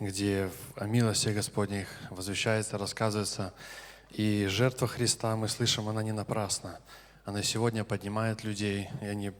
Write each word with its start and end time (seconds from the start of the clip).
где 0.00 0.50
о 0.76 0.86
милости 0.86 1.28
Господних 1.28 1.86
возвещается, 2.08 2.78
рассказывается. 2.78 3.52
И 4.10 4.46
жертва 4.48 4.88
Христа, 4.88 5.36
мы 5.36 5.46
слышим, 5.46 5.90
она 5.90 6.02
не 6.02 6.12
напрасна. 6.12 6.80
Она 7.26 7.42
сегодня 7.42 7.84
поднимает 7.84 8.42
людей, 8.42 8.88
и 9.02 9.04
они 9.04 9.32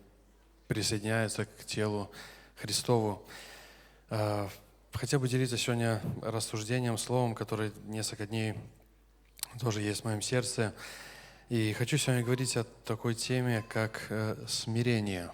присоединяются 0.68 1.46
к 1.46 1.64
телу 1.64 2.10
Христову. 2.56 3.26
А, 4.10 4.50
хотел 4.92 5.18
бы 5.18 5.28
делиться 5.28 5.56
сегодня 5.56 6.02
рассуждением, 6.20 6.98
словом, 6.98 7.34
которое 7.34 7.72
несколько 7.86 8.26
дней 8.26 8.54
тоже 9.58 9.80
есть 9.80 10.02
в 10.02 10.04
моем 10.04 10.20
сердце. 10.20 10.74
И 11.48 11.72
хочу 11.72 11.96
сегодня 11.96 12.22
говорить 12.22 12.58
о 12.58 12.64
такой 12.84 13.14
теме, 13.14 13.64
как 13.66 14.06
э, 14.10 14.36
смирение. 14.46 15.30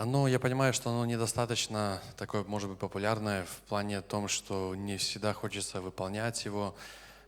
Оно, 0.00 0.26
я 0.28 0.38
понимаю, 0.40 0.72
что 0.72 0.88
оно 0.88 1.04
недостаточно 1.04 2.00
такое, 2.16 2.42
может 2.44 2.70
быть, 2.70 2.78
популярное 2.78 3.44
в 3.44 3.68
плане 3.68 4.00
том, 4.00 4.28
что 4.28 4.74
не 4.74 4.96
всегда 4.96 5.34
хочется 5.34 5.82
выполнять 5.82 6.42
его, 6.46 6.74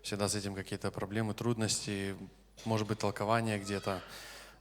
всегда 0.03 0.27
с 0.27 0.35
этим 0.35 0.55
какие-то 0.55 0.91
проблемы, 0.91 1.35
трудности, 1.35 2.17
может 2.65 2.89
быть, 2.89 3.01
толкование 3.01 3.59
где-то. 3.59 4.01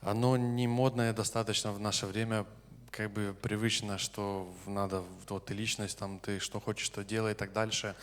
Оно 0.01 0.35
не 0.35 0.67
модное 0.67 1.13
достаточно 1.13 1.71
в 1.71 1.79
наше 1.79 2.05
время, 2.05 2.45
как 2.89 3.11
бы 3.11 3.33
привычно, 3.41 3.97
что 3.97 4.53
надо, 4.65 5.05
вот 5.29 5.45
ты 5.45 5.53
личность, 5.53 5.97
там, 5.97 6.19
ты 6.19 6.39
что 6.39 6.59
хочешь, 6.59 6.87
что 6.87 7.05
делай 7.05 7.31
и 7.31 7.35
так 7.35 7.53
дальше. 7.53 7.95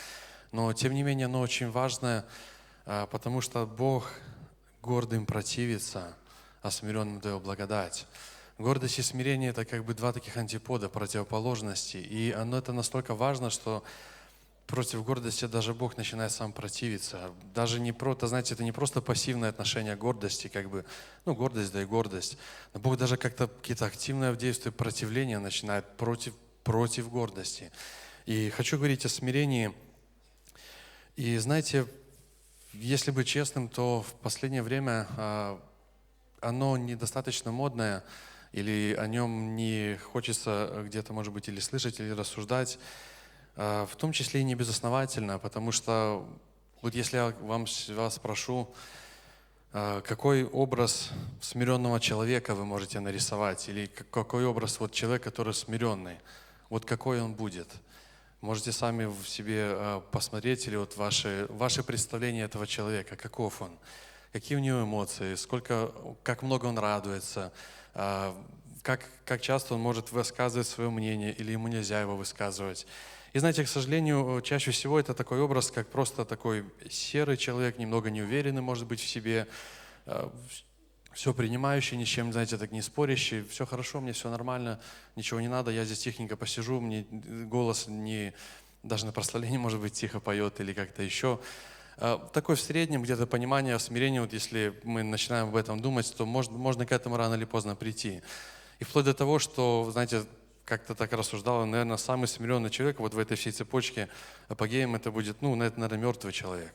Но, 0.52 0.72
тем 0.72 0.94
не 0.94 1.02
менее, 1.02 1.26
оно 1.26 1.42
очень 1.42 1.70
важное, 1.70 2.24
а, 2.86 3.04
потому 3.08 3.42
что 3.42 3.66
Бог 3.66 4.10
гордым 4.80 5.26
противится, 5.26 6.16
а 6.62 6.70
смиренным 6.70 7.20
дает 7.20 7.42
благодать. 7.42 8.06
Гордость 8.58 8.98
и 8.98 9.02
смирение– 9.02 9.50
это 9.50 9.64
как 9.64 9.84
бы 9.84 9.94
два 9.94 10.12
таких 10.12 10.36
антипода, 10.36 10.88
противоположности. 10.88 11.98
И 11.98 12.32
оно 12.32 12.58
это 12.58 12.72
настолько 12.72 13.14
важно, 13.14 13.50
что 13.50 13.84
против 14.66 15.04
гордости 15.04 15.44
даже 15.44 15.74
Бог 15.74 15.96
начинает 15.96 16.32
сам 16.32 16.52
противиться. 16.52 17.30
Даже 17.54 17.78
не 17.78 17.92
про, 17.92 18.18
знаете, 18.26 18.54
это 18.54 18.64
не 18.64 18.72
просто 18.72 19.00
пассивное 19.00 19.50
отношение 19.50 19.94
к 19.94 20.00
гордости, 20.00 20.48
как 20.48 20.70
бы, 20.70 20.84
ну, 21.24 21.36
гордость, 21.36 21.72
да 21.72 21.82
и 21.82 21.84
гордость. 21.84 22.36
Но 22.74 22.80
Бог 22.80 22.96
даже 22.96 23.16
как-то 23.16 23.46
какие-то 23.46 23.86
активные 23.86 24.34
действия 24.34 24.72
противления 24.72 25.38
начинает 25.38 25.96
против, 25.96 26.34
против 26.64 27.08
гордости. 27.10 27.70
И 28.26 28.50
хочу 28.50 28.76
говорить 28.76 29.06
о 29.06 29.08
смирении. 29.08 29.72
И 31.14 31.38
знаете, 31.38 31.86
если 32.72 33.12
быть 33.12 33.28
честным, 33.28 33.68
то 33.68 34.02
в 34.02 34.14
последнее 34.14 34.64
время 34.64 35.06
а, 35.16 35.60
оно 36.40 36.76
недостаточно 36.76 37.52
модное, 37.52 38.02
или 38.52 38.94
о 38.98 39.06
нем 39.06 39.56
не 39.56 39.96
хочется 39.96 40.82
где-то, 40.86 41.12
может 41.12 41.32
быть, 41.32 41.48
или 41.48 41.60
слышать, 41.60 42.00
или 42.00 42.10
рассуждать, 42.10 42.78
а, 43.56 43.86
в 43.86 43.96
том 43.96 44.12
числе 44.12 44.40
и 44.40 44.44
не 44.44 44.54
безосновательно, 44.54 45.38
потому 45.38 45.72
что 45.72 46.28
вот 46.82 46.94
если 46.94 47.16
я 47.16 47.34
вам, 47.40 47.66
вас 47.88 48.14
спрошу, 48.16 48.68
а, 49.72 50.00
какой 50.00 50.44
образ 50.44 51.10
смиренного 51.40 52.00
человека 52.00 52.54
вы 52.54 52.64
можете 52.64 53.00
нарисовать, 53.00 53.68
или 53.68 53.86
какой 53.86 54.46
образ 54.46 54.80
вот 54.80 54.92
человека, 54.92 55.24
который 55.30 55.54
смиренный, 55.54 56.16
вот 56.70 56.84
какой 56.84 57.20
он 57.20 57.34
будет– 57.34 57.68
Можете 58.40 58.70
сами 58.70 59.06
в 59.06 59.28
себе 59.28 59.64
а, 59.64 60.00
посмотреть 60.12 60.68
или 60.68 60.76
вот 60.76 60.96
ваши, 60.96 61.46
ваши 61.50 61.82
представления 61.82 62.44
этого 62.44 62.68
человека, 62.68 63.16
каков 63.16 63.60
он, 63.60 63.76
какие 64.32 64.56
у 64.56 64.60
него 64.60 64.84
эмоции, 64.84 65.34
сколько, 65.34 65.92
как 66.22 66.42
много 66.42 66.66
он 66.66 66.78
радуется, 66.78 67.52
как, 68.82 69.04
как 69.24 69.40
часто 69.40 69.74
он 69.74 69.80
может 69.80 70.12
высказывать 70.12 70.66
свое 70.66 70.88
мнение 70.88 71.32
или 71.32 71.52
ему 71.52 71.68
нельзя 71.68 72.00
его 72.00 72.16
высказывать. 72.16 72.86
И 73.32 73.38
знаете, 73.38 73.64
к 73.64 73.68
сожалению, 73.68 74.40
чаще 74.42 74.70
всего 74.70 74.98
это 74.98 75.14
такой 75.14 75.40
образ, 75.40 75.70
как 75.70 75.88
просто 75.88 76.24
такой 76.24 76.64
серый 76.88 77.36
человек, 77.36 77.78
немного 77.78 78.10
неуверенный, 78.10 78.62
может 78.62 78.86
быть, 78.86 79.00
в 79.00 79.06
себе, 79.06 79.46
а, 80.06 80.32
все 81.12 81.34
принимающий, 81.34 81.96
ни 81.98 82.04
с 82.04 82.08
чем, 82.08 82.32
знаете, 82.32 82.56
так 82.56 82.72
не 82.72 82.80
спорящий, 82.80 83.42
все 83.42 83.66
хорошо, 83.66 84.00
мне 84.00 84.12
все 84.12 84.30
нормально, 84.30 84.80
ничего 85.16 85.40
не 85.40 85.48
надо, 85.48 85.70
я 85.70 85.84
здесь 85.84 85.98
тихонько 85.98 86.36
посижу, 86.36 86.80
мне 86.80 87.04
голос 87.10 87.86
не, 87.88 88.32
даже 88.82 89.04
на 89.04 89.12
прославлении, 89.12 89.58
может 89.58 89.80
быть, 89.80 89.92
тихо 89.92 90.20
поет 90.20 90.60
или 90.60 90.72
как-то 90.72 91.02
еще. 91.02 91.40
А, 91.98 92.18
такое 92.32 92.56
в 92.56 92.60
среднем 92.60 93.02
где-то 93.02 93.26
понимание, 93.26 93.78
смирение, 93.78 94.20
вот 94.20 94.32
если 94.32 94.72
мы 94.84 95.02
начинаем 95.02 95.48
об 95.48 95.56
этом 95.56 95.80
думать, 95.80 96.12
то 96.16 96.24
можно, 96.24 96.56
можно 96.56 96.86
к 96.86 96.92
этому 96.92 97.16
рано 97.16 97.34
или 97.34 97.44
поздно 97.44 97.76
прийти. 97.76 98.22
И 98.78 98.84
вплоть 98.84 99.04
до 99.04 99.14
того, 99.14 99.38
что, 99.38 99.88
знаете, 99.92 100.24
как-то 100.64 100.94
так 100.94 101.12
рассуждал, 101.12 101.66
наверное, 101.66 101.96
самый 101.96 102.28
смиренный 102.28 102.70
человек 102.70 103.00
вот 103.00 103.14
в 103.14 103.18
этой 103.18 103.36
всей 103.36 103.52
цепочке 103.52 104.08
апогеем 104.48 104.94
это 104.94 105.10
будет, 105.10 105.42
ну, 105.42 105.54
наверное, 105.54 105.98
мертвый 105.98 106.32
человек 106.32 106.72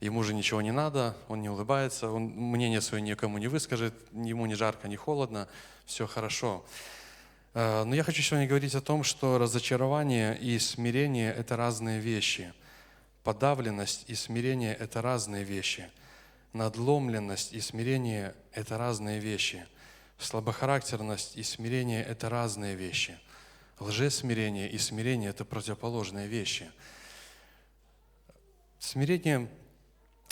ему 0.00 0.22
же 0.22 0.34
ничего 0.34 0.60
не 0.62 0.72
надо, 0.72 1.16
он 1.28 1.42
не 1.42 1.48
улыбается, 1.48 2.10
он 2.10 2.24
мнение 2.24 2.80
свое 2.80 3.02
никому 3.02 3.38
не 3.38 3.48
выскажет, 3.48 3.94
ему 4.12 4.46
не 4.46 4.54
жарко, 4.54 4.88
не 4.88 4.96
холодно, 4.96 5.48
все 5.86 6.06
хорошо. 6.06 6.64
Э, 7.54 7.84
но 7.84 7.94
я 7.94 8.04
хочу 8.04 8.22
сегодня 8.22 8.46
говорить 8.46 8.74
о 8.74 8.80
том, 8.80 9.02
что 9.02 9.38
разочарование 9.38 10.38
и 10.38 10.58
смирение– 10.58 11.32
это 11.38 11.56
разные 11.56 12.00
вещи. 12.00 12.52
Подавленность 13.28 14.04
и 14.06 14.14
смирение– 14.14 14.74
это 14.80 15.02
разные 15.02 15.44
вещи. 15.44 15.90
Надломленность 16.54 17.52
и 17.52 17.60
смирение– 17.60 18.34
это 18.54 18.78
разные 18.78 19.20
вещи. 19.20 19.66
Слабохарактерность 20.18 21.36
и 21.36 21.42
смирение– 21.42 22.02
это 22.08 22.30
разные 22.30 22.74
вещи. 22.74 23.18
Лжесмирение 23.80 24.70
и 24.70 24.78
смирение– 24.78 25.28
это 25.32 25.44
противоположные 25.44 26.26
вещи. 26.26 26.70
Смирение 28.78 29.50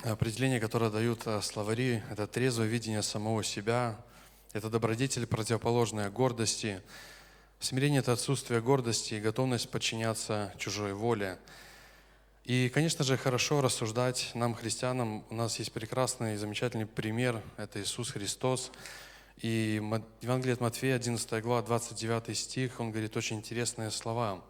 определение, 0.02 0.58
которое 0.58 0.90
дают 0.90 1.26
э, 1.26 1.42
словари, 1.42 2.02
это 2.10 2.26
трезвое 2.26 2.66
видение 2.66 3.02
самого 3.02 3.44
себя, 3.44 4.00
это 4.54 4.70
добродетель, 4.70 5.26
противоположная 5.26 6.08
гордости. 6.08 6.80
Смирение– 7.60 7.98
это 8.00 8.14
отсутствие 8.14 8.62
гордости 8.62 9.12
и 9.12 9.20
готовность 9.20 9.68
подчиняться 9.68 10.54
чужой 10.56 10.94
воле. 10.94 11.38
И, 12.46 12.70
конечно 12.72 13.04
же, 13.04 13.16
хорошо 13.16 13.60
рассуждать 13.60 14.30
нам, 14.34 14.54
христианам. 14.54 15.24
У 15.30 15.34
нас 15.34 15.58
есть 15.58 15.72
прекрасный 15.72 16.36
замечательный 16.36 16.86
пример– 16.86 17.42
это 17.58 17.82
Иисус 17.82 18.10
Христос. 18.10 18.72
И 19.42 19.82
Евангелие 20.22 20.54
от 20.54 20.60
Матфея, 20.60 20.94
11 20.94 21.42
глава, 21.42 21.60
29 21.62 22.38
стих, 22.38 22.80
он 22.80 22.92
говорит 22.92 23.16
очень 23.16 23.36
интересные 23.36 23.90
слова. 23.90 24.42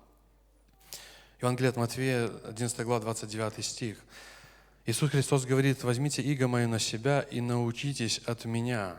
Евангелие 1.41 1.71
от 1.71 1.77
Матфея, 1.77 2.31
11 2.45 2.81
глава, 2.85 3.01
29 3.01 3.65
стих– 3.65 3.99
Иисус 4.89 5.11
Христос 5.11 5.47
говорит, 5.47 5.83
возьмите 5.83 6.23
иго 6.23 6.47
мое 6.47 6.69
на 6.69 6.79
себя 6.79 7.23
и 7.23 7.41
научитесь 7.41 8.21
от 8.25 8.45
меня, 8.45 8.97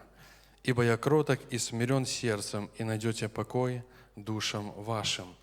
ибо 0.64 0.84
я 0.84 0.97
кроток 0.97 1.40
и 1.50 1.58
смирен 1.58 2.06
сердцем, 2.06 2.69
и 2.78 2.84
найдете 2.84 3.29
покой 3.29 3.84
душам 4.18 4.74
вашим. 4.74 5.34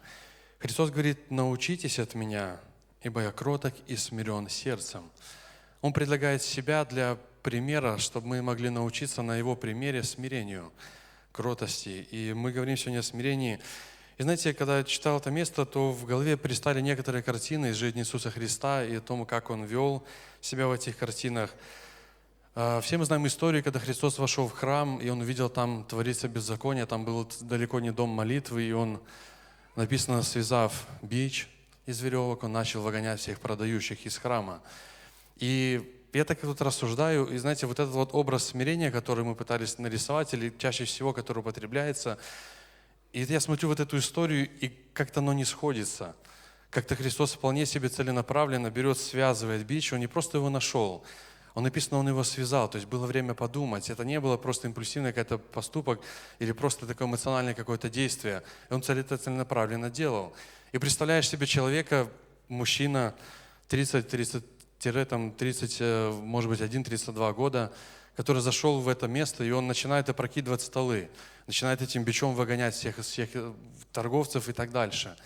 Христос 0.59 0.91
говорит, 0.91 1.31
научитесь 1.31 1.99
от 1.99 2.15
меня, 2.15 2.61
ибо 3.05 3.23
я 3.23 3.31
кроток 3.31 3.75
и 3.87 3.97
смирен 3.97 4.49
сердцем. 4.49 5.09
Он 5.81 5.93
предлагает 5.93 6.43
себя 6.43 6.85
для 6.85 7.17
примера, 7.43 7.99
чтобы 7.99 8.27
мы 8.27 8.43
могли 8.43 8.71
научиться 8.71 9.23
на 9.23 9.37
Его 9.37 9.55
примере 9.55 10.03
смирению, 10.03 10.73
кротости. 11.31 12.09
И 12.11 12.33
мы 12.33 12.51
говорим 12.51 12.77
сегодня 12.77 12.99
о 12.99 13.03
смирении– 13.05 13.61
и 14.17 14.23
знаете, 14.23 14.55
когда 14.55 14.79
я 14.79 14.85
читал 14.85 15.19
это 15.19 15.33
место, 15.33 15.67
то 15.67 15.91
в 15.91 16.05
голове 16.05 16.37
пристали 16.37 16.81
некоторые 16.81 17.25
картины 17.25 17.71
из 17.71 17.77
жизни 17.77 18.03
Иисуса 18.03 18.31
Христа 18.31 18.85
и 18.85 18.95
о 18.95 19.01
том, 19.01 19.27
как 19.27 19.51
Он 19.51 19.65
вел 19.65 20.05
себя 20.41 20.69
в 20.69 20.73
этих 20.73 20.97
картинах. 20.97 21.51
А, 22.55 22.81
все 22.81 22.97
мы 22.97 23.07
знаем 23.07 23.27
историю, 23.27 23.65
когда 23.65 23.81
Христос 23.81 24.21
вошел 24.21 24.47
в 24.47 24.53
храм, 24.53 24.99
и 24.99 25.09
Он 25.09 25.21
увидел 25.21 25.49
там 25.49 25.83
твориться 25.83 26.29
беззаконие, 26.29 26.87
там 26.87 27.05
был 27.05 27.29
далеко 27.41 27.81
не 27.81 27.91
дом 27.91 28.11
молитвы, 28.11 28.63
и 28.63 28.71
Он, 28.71 29.01
написано, 29.75 30.23
связав 30.23 30.87
бич 31.03 31.49
из 31.87 32.01
веревок, 32.01 32.45
Он 32.45 32.53
начал 32.53 32.83
выгонять 32.83 33.21
всех 33.21 33.41
продающих 33.41 34.07
из 34.07 34.17
храма. 34.19 34.61
И 35.37 36.01
я 36.13 36.25
так 36.25 36.43
вот 36.45 36.61
рассуждаю, 36.61 37.27
и 37.27 37.37
знаете, 37.39 37.67
вот 37.67 37.81
этот 37.81 37.95
вот 37.95 38.11
образ 38.13 38.47
смирения, 38.47 38.91
который 38.91 39.25
мы 39.25 39.35
пытались 39.35 39.79
нарисовать, 39.79 40.33
или 40.35 40.53
чаще 40.59 40.85
всего, 40.85 41.13
который 41.13 41.41
употребляется– 41.41 42.19
и 43.15 43.23
я 43.23 43.39
смотрю 43.39 43.69
вот 43.69 43.79
эту 43.79 43.97
историю, 43.99 44.51
и 44.61 44.73
как-то 44.93 45.21
оно 45.21 45.33
не 45.33 45.45
сходится. 45.45 46.17
Как-то 46.71 46.97
Христос 46.97 47.35
вполне 47.35 47.65
себе 47.65 47.89
целенаправленно 47.89 48.73
берет, 48.73 48.99
связывает 48.99 49.65
бич, 49.65 49.93
он 49.93 50.01
не 50.01 50.09
просто 50.09 50.39
его 50.39 50.51
нашел, 50.51 51.05
он 51.55 51.63
написано, 51.63 51.99
он 51.99 52.09
его 52.09 52.25
связал, 52.25 52.69
то 52.69 52.75
есть 52.75 52.89
было 52.89 53.07
время 53.07 53.35
подумать. 53.35 53.89
Это 53.89 54.05
не 54.05 54.19
было 54.19 54.37
просто 54.37 54.67
импульсивный 54.67 55.13
какой-то 55.13 55.39
поступок 55.39 56.01
или 56.41 56.51
просто 56.51 56.89
такое 56.89 57.07
эмоциональное 57.07 57.55
какое-то 57.55 57.89
действие. 57.89 58.43
И 58.69 58.75
он 58.75 58.83
целенаправленно 58.83 59.91
делал. 59.91 60.35
И 60.75 60.79
представляешь 60.79 61.29
себе 61.29 61.47
человека, 61.47 62.11
мужчина 62.49 63.15
30, 63.69 64.09
30, 64.09 65.09
там, 65.09 65.31
30 65.31 65.77
э, 65.79 66.11
может 66.11 66.51
быть, 66.51 66.61
1-32 66.61 67.33
года, 67.33 67.73
который 68.17 68.43
зашел 68.43 68.81
в 68.81 68.89
это 68.89 69.07
место, 69.07 69.45
и 69.45 69.53
он 69.53 69.69
начинает 69.69 70.09
опрокидывать 70.09 70.63
столы, 70.63 71.11
начинает 71.47 71.81
этим 71.81 72.03
бичом 72.03 72.35
выгонять 72.35 72.75
всех, 72.75 72.97
всех 72.97 73.31
торговцев 73.93 74.49
и 74.49 74.53
так 74.53 74.73
дальше. 74.73 75.17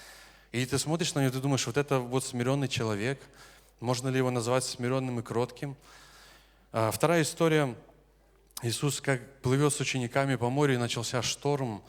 И 0.52 0.66
ты 0.66 0.78
смотришь 0.78 1.14
на 1.14 1.20
него, 1.20 1.32
ты 1.32 1.40
думаешь, 1.40 1.66
вот 1.66 1.78
это 1.78 1.98
вот 1.98 2.26
смиренный 2.26 2.68
человек, 2.68 3.18
можно 3.80 4.08
ли 4.08 4.18
его 4.18 4.30
назвать 4.30 4.64
смиренным 4.64 5.20
и 5.20 5.22
кротким? 5.22 5.78
А 6.72 6.90
вторая 6.90 7.22
история, 7.22 7.74
Иисус 8.60 9.00
как 9.00 9.26
плывет 9.40 9.72
с 9.72 9.80
учениками 9.80 10.36
по 10.36 10.50
морю, 10.50 10.74
и 10.74 10.76
начался 10.76 11.22
шторм, 11.22 11.82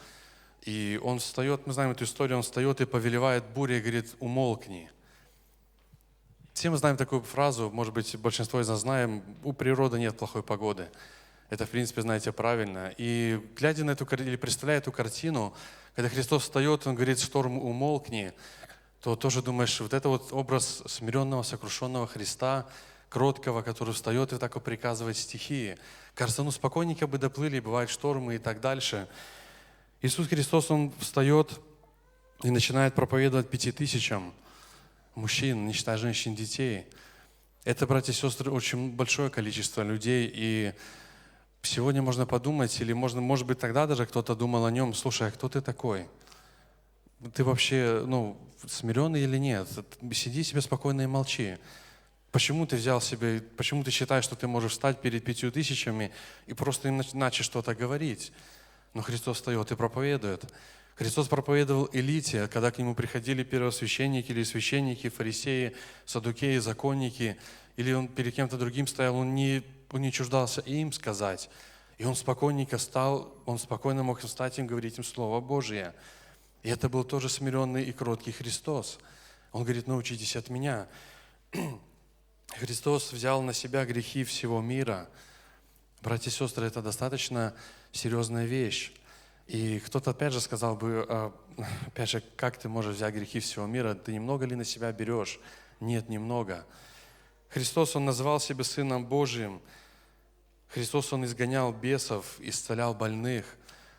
и 0.63 0.99
он 1.03 1.19
встает, 1.19 1.65
мы 1.65 1.73
знаем 1.73 1.91
эту 1.91 2.03
историю, 2.03 2.37
он 2.37 2.43
встает 2.43 2.81
и 2.81 2.85
повелевает 2.85 3.43
буре 3.45 3.77
и 3.77 3.81
говорит, 3.81 4.15
умолкни. 4.19 4.89
Все 6.53 6.69
мы 6.69 6.77
знаем 6.77 6.97
такую 6.97 7.21
фразу, 7.21 7.69
может 7.71 7.93
быть, 7.93 8.15
большинство 8.17 8.59
из 8.59 8.67
нас 8.67 8.81
знаем, 8.81 9.23
у 9.43 9.53
природы 9.53 9.97
нет 9.97 10.17
плохой 10.17 10.43
погоды. 10.43 10.89
Это, 11.49 11.65
в 11.65 11.69
принципе, 11.69 12.01
знаете, 12.01 12.31
правильно. 12.31 12.93
И 12.97 13.41
глядя 13.55 13.83
на 13.83 13.91
эту, 13.91 14.05
или 14.15 14.35
представляя 14.35 14.79
эту 14.79 14.91
картину, 14.91 15.53
когда 15.95 16.09
Христос 16.09 16.43
встает, 16.43 16.85
Он 16.85 16.95
говорит, 16.95 17.19
шторм 17.19 17.57
умолкни, 17.57 18.33
то 19.01 19.15
тоже 19.15 19.41
думаешь, 19.41 19.79
вот 19.79 19.93
это 19.93 20.09
вот 20.09 20.31
образ 20.31 20.83
смиренного, 20.85 21.43
сокрушенного 21.43 22.05
Христа, 22.05 22.67
кроткого, 23.09 23.61
который 23.61 23.93
встает 23.93 24.33
и 24.33 24.37
так 24.37 24.55
и 24.55 24.59
приказывает 24.59 25.17
стихии. 25.17 25.77
Кажется, 26.13 26.43
ну 26.43 26.51
спокойненько 26.51 27.07
бы 27.07 27.17
доплыли, 27.17 27.59
бывают 27.59 27.89
штормы 27.89 28.35
и 28.35 28.37
так 28.37 28.61
дальше. 28.61 29.07
Иисус 30.01 30.27
Христос, 30.27 30.71
Он 30.71 30.91
встает 30.99 31.59
и 32.43 32.49
начинает 32.51 32.95
проповедовать 32.95 33.49
пяти 33.49 33.71
тысячам 33.71 34.33
мужчин, 35.15 35.67
не 35.67 35.73
считая 35.73 35.97
женщин, 35.97 36.35
детей. 36.35 36.85
Это, 37.65 37.85
братья 37.85 38.11
и 38.13 38.15
сестры, 38.15 38.51
очень 38.51 38.91
большое 38.91 39.29
количество 39.29 39.81
людей, 39.81 40.31
и 40.33 40.73
Сегодня 41.61 42.01
можно 42.01 42.25
подумать, 42.25 42.79
или 42.79 42.93
можно, 42.93 43.19
может 43.19 43.45
быть, 43.45 43.59
тогда 43.59 43.85
даже 43.85 44.05
кто-то 44.05 44.33
думал 44.33 44.65
о 44.65 44.71
нем, 44.71 44.93
слушай, 44.93 45.27
а 45.27 45.31
кто 45.31 45.49
ты 45.49 45.61
такой? 45.61 46.07
Ты 47.33 47.43
вообще, 47.43 48.03
ну, 48.07 48.37
смиренный 48.65 49.21
или 49.21 49.37
нет? 49.37 49.67
Сиди 50.13 50.43
себе 50.43 50.61
спокойно 50.61 51.01
и 51.01 51.05
молчи. 51.05 51.57
Почему 52.31 52.65
ты 52.65 52.77
взял 52.77 53.01
себе, 53.01 53.41
почему 53.57 53.83
ты 53.83 53.91
считаешь, 53.91 54.23
что 54.23 54.35
ты 54.35 54.47
можешь 54.47 54.71
встать 54.71 55.01
перед 55.01 55.25
пятью 55.25 55.51
тысячами 55.51 56.11
и 56.47 56.53
просто 56.53 56.87
им 56.87 57.01
начать 57.13 57.45
что-то 57.45 57.75
говорить? 57.75 58.31
Но 58.93 59.01
Христос 59.01 59.37
встает 59.37 59.71
и 59.71 59.75
проповедует. 59.75 60.43
Христос 60.95 61.27
проповедовал 61.27 61.89
элите, 61.93 62.47
когда 62.47 62.71
к 62.71 62.77
нему 62.77 62.93
приходили 62.93 63.43
первосвященники 63.43 64.31
или 64.31 64.43
священники, 64.43 65.09
фарисеи, 65.09 65.75
садукеи, 66.05 66.57
законники, 66.57 67.37
или 67.77 67.93
он 67.93 68.07
перед 68.07 68.35
кем-то 68.35 68.57
другим 68.57 68.87
стоял, 68.87 69.15
он 69.15 69.33
не 69.33 69.63
он 69.91 70.01
не 70.01 70.11
чуждался 70.11 70.61
им 70.61 70.91
сказать. 70.91 71.49
И 71.97 72.05
он 72.05 72.15
спокойненько 72.15 72.77
стал, 72.77 73.33
он 73.45 73.59
спокойно 73.59 74.03
мог 74.03 74.21
встать 74.21 74.57
им, 74.59 74.67
говорить 74.67 74.97
им 74.97 75.03
Слово 75.03 75.41
Божие. 75.41 75.93
И 76.63 76.69
это 76.69 76.89
был 76.89 77.03
тоже 77.03 77.29
смиренный 77.29 77.83
и 77.83 77.91
кроткий 77.91 78.31
Христос. 78.31 78.99
Он 79.51 79.63
говорит, 79.63 79.87
научитесь 79.87 80.35
от 80.35 80.49
меня. 80.49 80.87
Христос 82.49 83.11
взял 83.11 83.41
на 83.41 83.53
себя 83.53 83.85
грехи 83.85 84.23
всего 84.23 84.61
мира. 84.61 85.09
Братья 86.01 86.29
и 86.29 86.33
сестры, 86.33 86.67
это 86.67 86.81
достаточно 86.81 87.53
серьезная 87.91 88.45
вещь. 88.45 88.93
И 89.47 89.79
кто-то 89.79 90.11
опять 90.11 90.33
же 90.33 90.41
сказал 90.41 90.75
бы, 90.75 91.05
«А, 91.09 91.33
опять 91.87 92.09
же, 92.09 92.23
как 92.35 92.57
ты 92.57 92.69
можешь 92.69 92.95
взять 92.95 93.13
грехи 93.13 93.39
всего 93.39 93.65
мира? 93.65 93.93
Ты 93.93 94.13
немного 94.13 94.45
ли 94.45 94.55
на 94.55 94.65
себя 94.65 94.91
берешь? 94.91 95.39
Нет, 95.79 96.09
немного. 96.09 96.65
Христос, 97.49 97.95
Он 97.95 98.05
называл 98.05 98.39
себя 98.39 98.63
Сыном 98.63 99.05
Божьим– 99.05 99.61
Христос, 100.69 101.11
Он 101.13 101.25
изгонял 101.25 101.73
бесов, 101.73 102.35
исцелял 102.39 102.93
больных. 102.93 103.45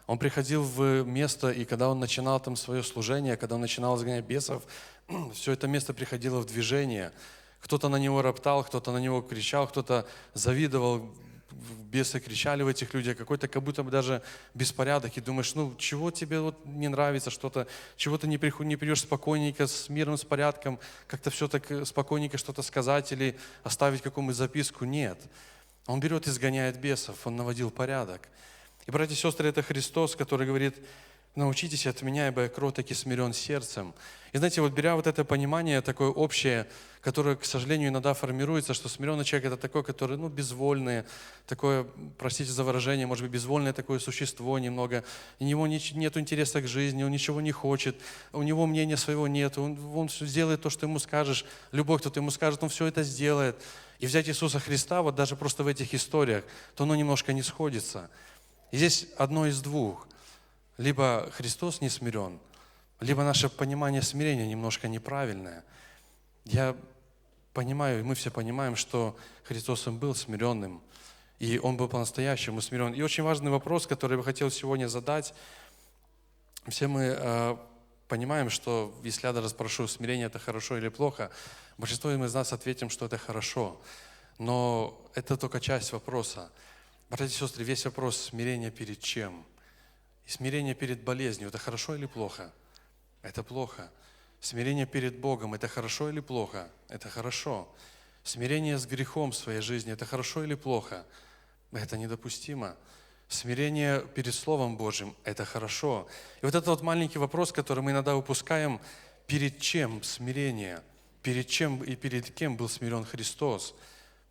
Он 0.06 0.18
приходил 0.18 0.62
в 0.62 1.02
место, 1.02 1.50
и 1.50 1.64
когда 1.64 1.88
Он 1.88 1.98
начинал 1.98 2.38
там 2.38 2.54
свое 2.54 2.84
служение, 2.84 3.36
когда 3.36 3.56
Он 3.56 3.60
начинал 3.60 3.96
изгонять 3.96 4.24
бесов, 4.24 4.62
все 5.34 5.52
это 5.52 5.66
место 5.66 5.92
приходило 5.94 6.38
в 6.40 6.46
движение. 6.46 7.12
Кто-то 7.60 7.88
на 7.88 7.96
Него 7.96 8.22
роптал, 8.22 8.62
кто-то 8.62 8.92
на 8.92 8.98
Него 8.98 9.20
кричал, 9.20 9.66
кто-то 9.66 10.06
завидовал, 10.32 11.12
бесы 11.52 12.20
кричали 12.20 12.62
в 12.62 12.68
этих 12.68 12.94
людях, 12.94 13.16
какой-то 13.16 13.48
как 13.48 13.62
будто 13.62 13.82
бы 13.82 13.90
даже 13.90 14.22
беспорядок, 14.54 15.16
и 15.16 15.20
думаешь, 15.20 15.54
ну, 15.54 15.74
чего 15.76 16.10
тебе 16.10 16.40
вот 16.40 16.64
не 16.64 16.88
нравится 16.88 17.30
что-то, 17.30 17.66
чего 17.96 18.18
ты 18.18 18.26
не, 18.26 18.38
приход, 18.38 18.66
не 18.66 18.76
придешь 18.76 19.00
спокойненько, 19.00 19.66
с 19.66 19.88
мирным, 19.88 20.16
с 20.16 20.24
порядком, 20.24 20.78
как-то 21.06 21.30
все 21.30 21.48
так 21.48 21.66
спокойненько 21.86 22.38
что-то 22.38 22.62
сказать 22.62 23.12
или 23.12 23.36
оставить 23.62 24.02
какую-нибудь 24.02 24.36
записку. 24.36 24.84
Нет. 24.84 25.18
Он 25.86 26.00
берет 26.00 26.26
и 26.26 26.30
изгоняет 26.30 26.78
бесов, 26.78 27.26
он 27.26 27.36
наводил 27.36 27.70
порядок. 27.70 28.28
И, 28.86 28.90
братья 28.90 29.14
и 29.14 29.16
сестры, 29.16 29.48
это 29.48 29.62
Христос, 29.62 30.16
который 30.16 30.46
говорит, 30.46 30.74
научитесь 31.34 31.86
от 31.86 32.02
меня, 32.02 32.28
ибо 32.28 32.42
я 32.42 32.48
кроток 32.48 32.90
и 32.90 32.94
смирен 32.94 33.32
сердцем. 33.32 33.94
И 34.32 34.38
знаете, 34.38 34.60
вот 34.60 34.72
беря 34.72 34.96
вот 34.96 35.06
это 35.06 35.24
понимание 35.24 35.80
такое 35.80 36.08
общее, 36.08 36.66
которое, 37.00 37.36
к 37.36 37.44
сожалению, 37.44 37.88
иногда 37.88 38.14
формируется, 38.14 38.74
что 38.74 38.88
смиренный 38.88 39.24
человек 39.24 39.52
это 39.52 39.56
такой, 39.56 39.84
который, 39.84 40.16
ну, 40.16 40.28
безвольный, 40.28 41.04
такое, 41.46 41.86
простите 42.18 42.50
за 42.50 42.64
выражение, 42.64 43.06
может 43.06 43.24
быть, 43.24 43.32
безвольное 43.32 43.72
такое 43.72 43.98
существо 43.98 44.58
немного, 44.58 45.04
у 45.38 45.44
него 45.44 45.66
нет 45.66 46.16
интереса 46.16 46.60
к 46.62 46.68
жизни, 46.68 47.02
он 47.02 47.10
ничего 47.10 47.40
не 47.40 47.52
хочет, 47.52 47.96
у 48.32 48.42
него 48.42 48.66
мнения 48.66 48.96
своего 48.96 49.28
нет, 49.28 49.56
он, 49.56 49.78
он 49.94 50.08
сделает 50.08 50.62
то, 50.62 50.70
что 50.70 50.86
ему 50.86 50.98
скажешь, 50.98 51.44
любой, 51.72 51.98
кто 51.98 52.10
ему 52.14 52.30
скажет, 52.30 52.62
он 52.62 52.68
все 52.68 52.86
это 52.86 53.02
сделает 53.02 53.56
и 54.00 54.06
взять 54.06 54.28
Иисуса 54.28 54.58
Христа, 54.58 55.02
вот 55.02 55.14
даже 55.14 55.36
просто 55.36 55.62
в 55.62 55.66
этих 55.66 55.92
историях, 55.94 56.44
то 56.74 56.84
оно 56.84 56.96
немножко 56.96 57.32
не 57.32 57.42
сходится. 57.42 58.10
И 58.70 58.76
здесь 58.76 59.06
одно 59.16 59.46
из 59.46 59.60
двух. 59.60 60.06
Либо 60.76 61.30
Христос 61.32 61.80
не 61.80 61.88
смирен, 61.90 62.38
либо 63.00 63.22
наше 63.22 63.48
понимание 63.48 64.02
смирения 64.02 64.46
немножко 64.46 64.88
неправильное. 64.88 65.64
Я 66.44 66.74
понимаю, 67.52 68.00
и 68.00 68.02
мы 68.02 68.14
все 68.14 68.30
понимаем, 68.30 68.76
что 68.76 69.16
Христос 69.44 69.86
он 69.86 69.98
был 69.98 70.14
смиренным, 70.14 70.82
и 71.38 71.58
Он 71.58 71.76
был 71.76 71.88
по-настоящему 71.88 72.60
смирен. 72.60 72.92
И 72.92 73.02
очень 73.02 73.24
важный 73.24 73.50
вопрос, 73.50 73.86
который 73.86 74.16
я 74.16 74.22
хотел 74.22 74.50
сегодня 74.50 74.88
задать. 74.88 75.34
Все 76.68 76.86
мы 76.86 77.16
э, 77.16 77.56
понимаем, 78.08 78.50
что 78.50 78.94
если 79.02 79.26
я 79.26 79.32
даже 79.32 79.48
спрошу, 79.48 79.88
смирение 79.88 80.26
это 80.26 80.38
хорошо 80.38 80.76
или 80.76 80.88
плохо, 80.88 81.30
большинство 81.78 82.12
из 82.12 82.34
нас 82.34 82.52
ответим, 82.52 82.90
что 82.90 83.06
это 83.06 83.16
хорошо. 83.16 83.80
Но 84.38 85.00
это 85.14 85.38
только 85.38 85.60
часть 85.60 85.92
вопроса. 85.92 86.50
Братья 87.10 87.34
и 87.34 87.38
сестры, 87.38 87.64
весь 87.64 87.84
вопрос 87.86 88.16
смирения 88.16 88.70
перед 88.70 89.00
чем? 89.00 89.44
И 90.26 90.30
смирение 90.30 90.76
перед 90.76 91.02
болезнью, 91.02 91.48
это 91.48 91.58
хорошо 91.58 91.96
или 91.96 92.06
плохо? 92.06 92.52
Это 93.22 93.42
плохо. 93.42 93.90
Смирение 94.40 94.86
перед 94.86 95.18
Богом, 95.18 95.54
это 95.54 95.66
хорошо 95.66 96.08
или 96.08 96.20
плохо? 96.20 96.70
Это 96.88 97.08
хорошо. 97.08 97.68
Смирение 98.22 98.78
с 98.78 98.86
грехом 98.86 99.32
в 99.32 99.34
своей 99.34 99.60
жизни, 99.60 99.92
это 99.92 100.04
хорошо 100.04 100.44
или 100.44 100.54
плохо? 100.54 101.04
Это 101.72 101.98
недопустимо. 101.98 102.76
Смирение 103.26 104.06
перед 104.14 104.32
Словом 104.32 104.76
Божьим– 104.76 105.16
это 105.24 105.44
хорошо. 105.44 106.06
И 106.42 106.46
вот 106.46 106.54
этот 106.54 106.68
вот 106.68 106.82
маленький 106.82 107.18
вопрос, 107.18 107.50
который 107.50 107.82
мы 107.82 107.90
иногда 107.90 108.16
упускаем, 108.16 108.80
перед 109.26 109.58
чем 109.58 110.04
смирение? 110.04 110.80
Перед 111.24 111.48
чем 111.48 111.82
и 111.82 111.96
перед 111.96 112.30
кем 112.30 112.56
был 112.56 112.68
смирен 112.68 113.04
Христос? 113.04 113.74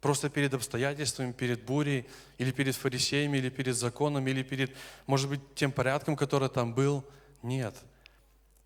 Просто 0.01 0.29
перед 0.29 0.53
обстоятельствами, 0.53 1.31
перед 1.33 1.63
бурей, 1.63 2.07
или 2.37 2.51
перед 2.51 2.75
фарисеями, 2.75 3.37
или 3.37 3.49
перед 3.49 3.75
законом, 3.75 4.27
или 4.27 4.43
перед, 4.43 4.71
может 5.07 5.29
быть, 5.29 5.41
тем 5.55 5.71
порядком, 5.71 6.15
который 6.15 6.49
там 6.49 6.73
был? 6.73 7.03
Нет. 7.43 7.75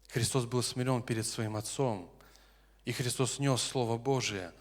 Христос 0.10 0.46
был 0.46 0.62
смирен 0.62 1.02
перед 1.02 1.26
своим 1.26 1.56
Отцом. 1.56 2.10
И 2.86 2.92
Христос 2.92 3.40
нес 3.40 3.62
Слово 3.62 3.98
Божие. 3.98 4.52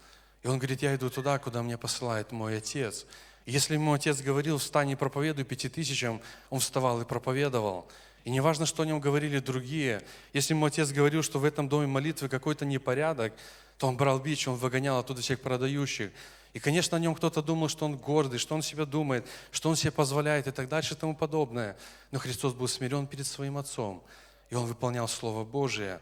И 0.41 0.47
Он 0.47 0.57
говорит, 0.57 0.81
я 0.81 0.95
иду 0.95 1.09
туда, 1.09 1.37
куда 1.37 1.61
меня 1.61 1.77
посылает 1.77 2.31
мой 2.31 2.57
Отец. 2.57 3.05
Если 3.45 3.73
ему 3.73 3.93
отец 3.93 4.21
говорил, 4.21 4.57
встань 4.57 4.91
и 4.91 4.95
проповедуй 4.95 5.43
пяти 5.43 5.67
тысячам, 5.67 6.21
он 6.49 6.59
вставал 6.61 7.01
и 7.01 7.05
проповедовал. 7.05 7.89
И 8.23 8.29
не 8.29 8.39
важно, 8.39 8.65
что 8.65 8.83
о 8.83 8.85
нем 8.85 9.01
говорили 9.01 9.39
другие. 9.39 10.01
Если 10.31 10.53
ему 10.53 10.65
отец 10.65 10.91
говорил, 10.91 11.23
что 11.23 11.39
в 11.39 11.43
этом 11.43 11.67
доме 11.67 11.87
молитвы 11.87 12.29
какой-то 12.29 12.65
непорядок, 12.65 13.33
то 13.77 13.87
он 13.87 13.97
брал 13.97 14.19
бич, 14.19 14.47
он 14.47 14.55
выгонял 14.55 14.97
оттуда 14.97 15.21
всех 15.21 15.41
продающих. 15.41 16.11
И, 16.53 16.59
конечно, 16.59 16.97
о 16.97 16.99
нем 16.99 17.15
кто-то 17.15 17.41
думал, 17.41 17.67
что 17.67 17.85
он 17.85 17.97
гордый, 17.97 18.39
что 18.39 18.55
он 18.55 18.61
себя 18.61 18.85
думает, 18.85 19.25
что 19.51 19.69
он 19.69 19.75
себе 19.75 19.91
позволяет 19.91 20.47
и 20.47 20.51
так 20.51 20.69
дальше 20.69 20.93
и 20.93 20.97
тому 20.97 21.15
подобное. 21.15 21.75
Но 22.11 22.19
Христос 22.19 22.53
был 22.53 22.67
смирен 22.67 23.07
перед 23.07 23.25
своим 23.25 23.57
Отцом, 23.57 24.03
и 24.49 24.55
он 24.55 24.65
выполнял 24.65 25.07
Слово 25.07 25.43
Божие. 25.43 25.99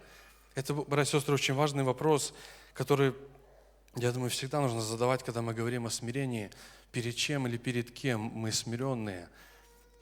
Это, 0.55 0.73
братья 0.73 1.17
и 1.17 1.19
сестры, 1.19 1.35
очень 1.35 1.53
важный 1.53 1.83
вопрос, 1.83 2.33
который, 2.73 3.13
я 3.95 4.11
думаю, 4.11 4.29
всегда 4.29 4.59
нужно 4.59 4.81
задавать, 4.81 5.23
когда 5.23 5.41
мы 5.41 5.53
говорим 5.53 5.85
о 5.85 5.89
смирении– 5.89 6.51
перед 6.91 7.15
чем 7.15 7.47
или 7.47 7.57
перед 7.57 7.91
кем 7.91 8.19
мы 8.19 8.51
смиренные. 8.51 9.27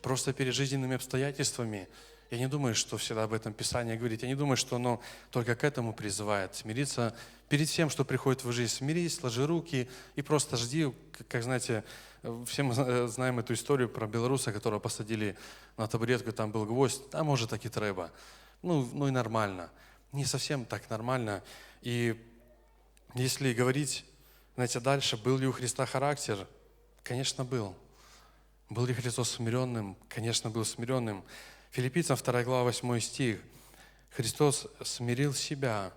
Просто 0.02 0.34
перед 0.34 0.56
жизненными 0.56 0.96
обстоятельствами. 0.96 1.88
Я 2.32 2.38
не 2.38 2.48
думаю, 2.48 2.76
что 2.76 2.98
всегда 2.98 3.24
об 3.24 3.34
этом 3.34 3.54
Писание 3.54 3.98
говорит. 3.98 4.22
Я 4.22 4.28
не 4.28 4.36
думаю, 4.36 4.56
что 4.56 4.76
оно 4.76 5.02
только 5.32 5.56
к 5.56 5.64
этому 5.64 5.94
призывает. 5.94 6.54
Смириться 6.56 7.16
перед 7.50 7.68
всем, 7.68 7.90
что 7.90 8.06
приходит 8.06 8.44
в 8.44 8.52
жизнь. 8.52 8.72
Смирись, 8.72 9.16
сложи 9.16 9.48
руки 9.48 9.90
и 10.16 10.22
просто 10.22 10.56
жди. 10.56 10.94
Как 11.28 11.42
знаете, 11.42 11.84
все 12.46 12.64
мы 12.64 13.08
знаем 13.08 13.40
эту 13.40 13.54
историю 13.54 13.90
про 13.90 14.06
белоруса, 14.06 14.52
которого 14.52 14.80
посадили 14.80 15.36
на 15.78 15.88
табуретку, 15.88 16.32
там 16.32 16.52
был 16.52 16.66
гвоздь, 16.66 17.02
а 17.14 17.24
может 17.24 17.50
так 17.50 17.66
и 17.66 17.70
треба. 17.70 18.12
Ну, 18.62 18.88
ну 18.94 19.08
и 19.08 19.12
нормально. 19.12 19.72
не 20.12 20.26
совсем 20.26 20.66
так 20.66 20.88
нормально. 20.90 21.42
И 21.82 22.16
если 23.16 23.54
говорить, 23.54 24.06
знаете, 24.54 24.80
дальше, 24.80 25.18
был 25.18 25.38
ли 25.38 25.48
у 25.48 25.52
Христа 25.52 25.88
характер? 25.88 26.46
Конечно, 27.02 27.44
был. 27.44 27.76
Был 28.70 28.86
ли 28.86 28.94
Христос 28.94 29.32
смиренным? 29.32 29.98
Конечно, 30.10 30.52
был 30.52 30.64
смиренным. 30.64 31.24
Филиппийцам 31.72 32.18
2 32.18 32.44
глава 32.46 32.64
8 32.64 33.00
стих. 33.00 33.40
Христос 34.10 34.66
смирил 34.84 35.36
себя, 35.36 35.94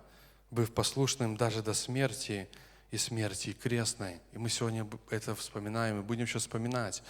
быв 0.51 0.71
послушным 0.71 1.35
даже 1.35 1.63
до 1.63 1.73
смерти 1.73 2.47
и 2.91 2.97
смерти 2.99 3.53
крестной. 3.53 4.19
И 4.33 4.37
мы 4.37 4.49
сегодня 4.49 4.87
это 5.09 5.33
вспоминаем 5.33 5.99
и 5.99 6.03
будем 6.03 6.25
еще 6.25 6.37
вспоминать. 6.37 7.01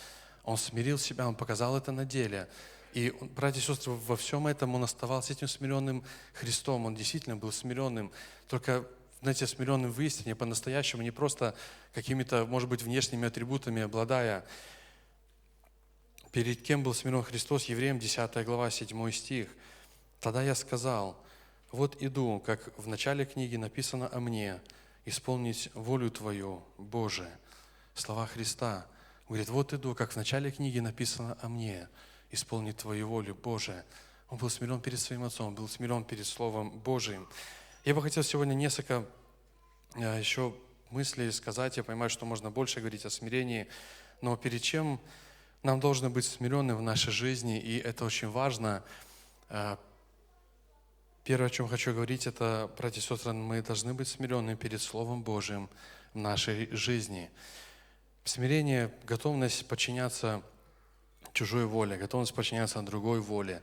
Он 0.46 0.56
смирил 0.56 0.98
себя, 0.98 1.28
Он 1.28 1.36
показал 1.36 1.76
это 1.76 1.92
на 1.92 2.06
деле. 2.06 2.48
И, 2.94 3.14
братья 3.36 3.60
и 3.60 3.64
сестры, 3.64 3.92
во 3.92 4.16
всем 4.16 4.48
этом 4.48 4.74
Он 4.76 4.86
оставался 4.86 5.34
этим 5.34 5.50
смиренным 5.50 6.02
Христом. 6.32 6.86
Он 6.86 6.96
действительно 6.96 7.36
был 7.36 7.52
смиренным. 7.52 8.14
Только, 8.48 8.88
знаете, 9.22 9.46
смиренным 9.46 9.92
в 9.92 10.00
истине, 10.00 10.36
по-настоящему, 10.36 11.02
не 11.02 11.12
просто 11.12 11.54
какими-то, 11.94 12.46
может 12.46 12.70
быть, 12.70 12.82
внешними 12.82 13.28
атрибутами 13.28 13.82
обладая. 13.82 14.46
Перед 16.34 16.64
кем 16.64 16.82
был 16.82 16.96
смирен 16.96 17.22
Христос? 17.22 17.66
Евреям 17.66 18.00
10 18.00 18.44
глава, 18.44 18.72
7 18.72 19.12
стих. 19.12 19.50
Тогда 20.20 20.42
я 20.42 20.56
сказал, 20.56 21.16
вот 21.72 22.02
иду, 22.02 22.42
как 22.44 22.76
в 22.76 22.88
начале 22.88 23.24
книги 23.24 23.56
написано 23.56 24.10
о 24.12 24.20
мне, 24.20 24.60
исполнить 25.06 25.70
волю 25.76 26.10
Твою, 26.10 26.64
Боже. 26.80 27.30
Слова 27.94 28.26
Христа. 28.26 28.88
Говорит, 29.28 29.50
вот 29.50 29.74
иду, 29.74 29.94
как 29.94 30.14
в 30.14 30.16
начале 30.16 30.50
книги 30.50 30.80
написано 30.80 31.38
о 31.40 31.50
мне, 31.50 31.88
исполнить 32.32 32.78
Твою 32.78 33.10
волю, 33.10 33.36
Боже. 33.36 33.86
Он 34.32 34.40
был 34.40 34.50
смирен 34.50 34.82
перед 34.82 35.00
своим 35.00 35.24
Отцом, 35.24 35.54
был 35.54 35.68
смирен 35.68 36.04
перед 36.04 36.26
Словом 36.26 36.72
Божиим. 36.72 37.30
Я 37.86 37.94
бы 37.94 38.02
хотел 38.02 38.24
сегодня 38.24 38.56
несколько 38.56 39.06
э, 39.94 40.18
еще 40.18 40.56
мыслей 40.90 41.32
сказать. 41.32 41.78
Я 41.78 41.84
понимаю, 41.84 42.10
что 42.10 42.26
можно 42.26 42.50
больше 42.50 42.80
говорить 42.80 43.06
о 43.06 43.12
смирении, 43.12 43.68
но 44.22 44.36
перед 44.36 44.64
чем 44.64 45.00
нам 45.64 45.80
должно 45.80 46.10
быть 46.10 46.26
смиренным 46.26 46.78
в 46.78 46.82
нашей 46.82 47.12
жизни, 47.12 47.60
и 47.60 47.80
это 47.80 48.06
очень 48.06 48.30
важно, 48.30 48.84
э, 49.50 49.78
Первое, 51.24 51.48
о 51.48 51.50
чем 51.50 51.70
хочу 51.70 51.94
говорить, 51.94 52.28
это, 52.28 52.70
братья 52.78 53.00
и 53.00 53.02
сестры, 53.02 53.32
мы 53.32 53.62
должны 53.62 53.94
быть 53.94 54.10
смиренными 54.10 54.56
перед 54.56 54.82
Словом 54.82 55.24
Божьим 55.24 55.70
в 56.14 56.18
нашей 56.18 56.68
жизни. 56.76 57.32
Смирение, 58.26 58.94
готовность 59.06 59.66
подчиняться 59.66 60.42
чужой 61.32 61.66
воле, 61.66 61.96
готовность 61.96 62.34
подчиняться 62.34 62.82
другой 62.82 63.22
воле. 63.22 63.62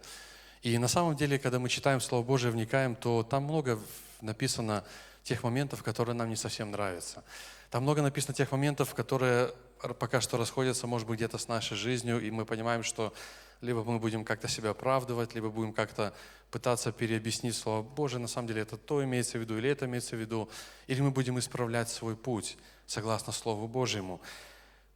И 0.63 0.79
на 0.79 0.89
самом 0.89 1.17
деле, 1.17 1.39
когда 1.39 1.59
мы 1.59 1.69
читаем 1.69 2.01
Слово 2.01 2.25
Божие, 2.25 2.51
вникаем, 2.51 2.97
то 2.97 3.23
там 3.23 3.45
много 3.45 3.79
написано 4.23 4.83
тех 5.23 5.43
моментов, 5.43 5.83
которые 5.83 6.15
нам 6.15 6.31
не 6.31 6.37
совсем 6.37 6.71
нравятся. 6.71 7.23
Там 7.69 7.83
много 7.83 8.01
написано 8.01 8.33
тех 8.33 8.51
моментов, 8.53 8.95
которые 8.95 9.53
пока 9.81 10.21
что 10.21 10.37
расходятся, 10.37 10.87
может 10.87 11.07
быть, 11.09 11.17
где-то 11.17 11.39
с 11.39 11.49
нашей 11.49 11.77
жизнью, 11.77 12.21
и 12.21 12.31
мы 12.31 12.45
понимаем, 12.45 12.83
что 12.83 13.13
либо 13.61 13.85
мы 13.85 13.99
будем 13.99 14.25
как-то 14.25 14.49
себя 14.49 14.71
оправдывать, 14.71 15.35
либо 15.35 15.51
будем 15.51 15.73
как-то 15.73 16.15
пытаться 16.51 16.93
переобъяснить 16.93 17.57
Слово 17.57 17.83
Божие, 17.83 18.21
на 18.21 18.29
самом 18.29 18.49
деле 18.49 18.63
это 18.63 18.77
то 18.77 19.05
имеется 19.05 19.39
в 19.39 19.41
виду, 19.43 19.59
или 19.59 19.69
это 19.69 19.87
имеется 19.87 20.17
в 20.17 20.21
виду, 20.21 20.49
или 20.87 21.01
мы 21.01 21.11
будем 21.11 21.39
исправлять 21.39 21.89
свой 21.89 22.17
путь 22.17 22.57
согласно 22.87 23.33
Слову 23.33 23.69
Божьему. 23.69 24.21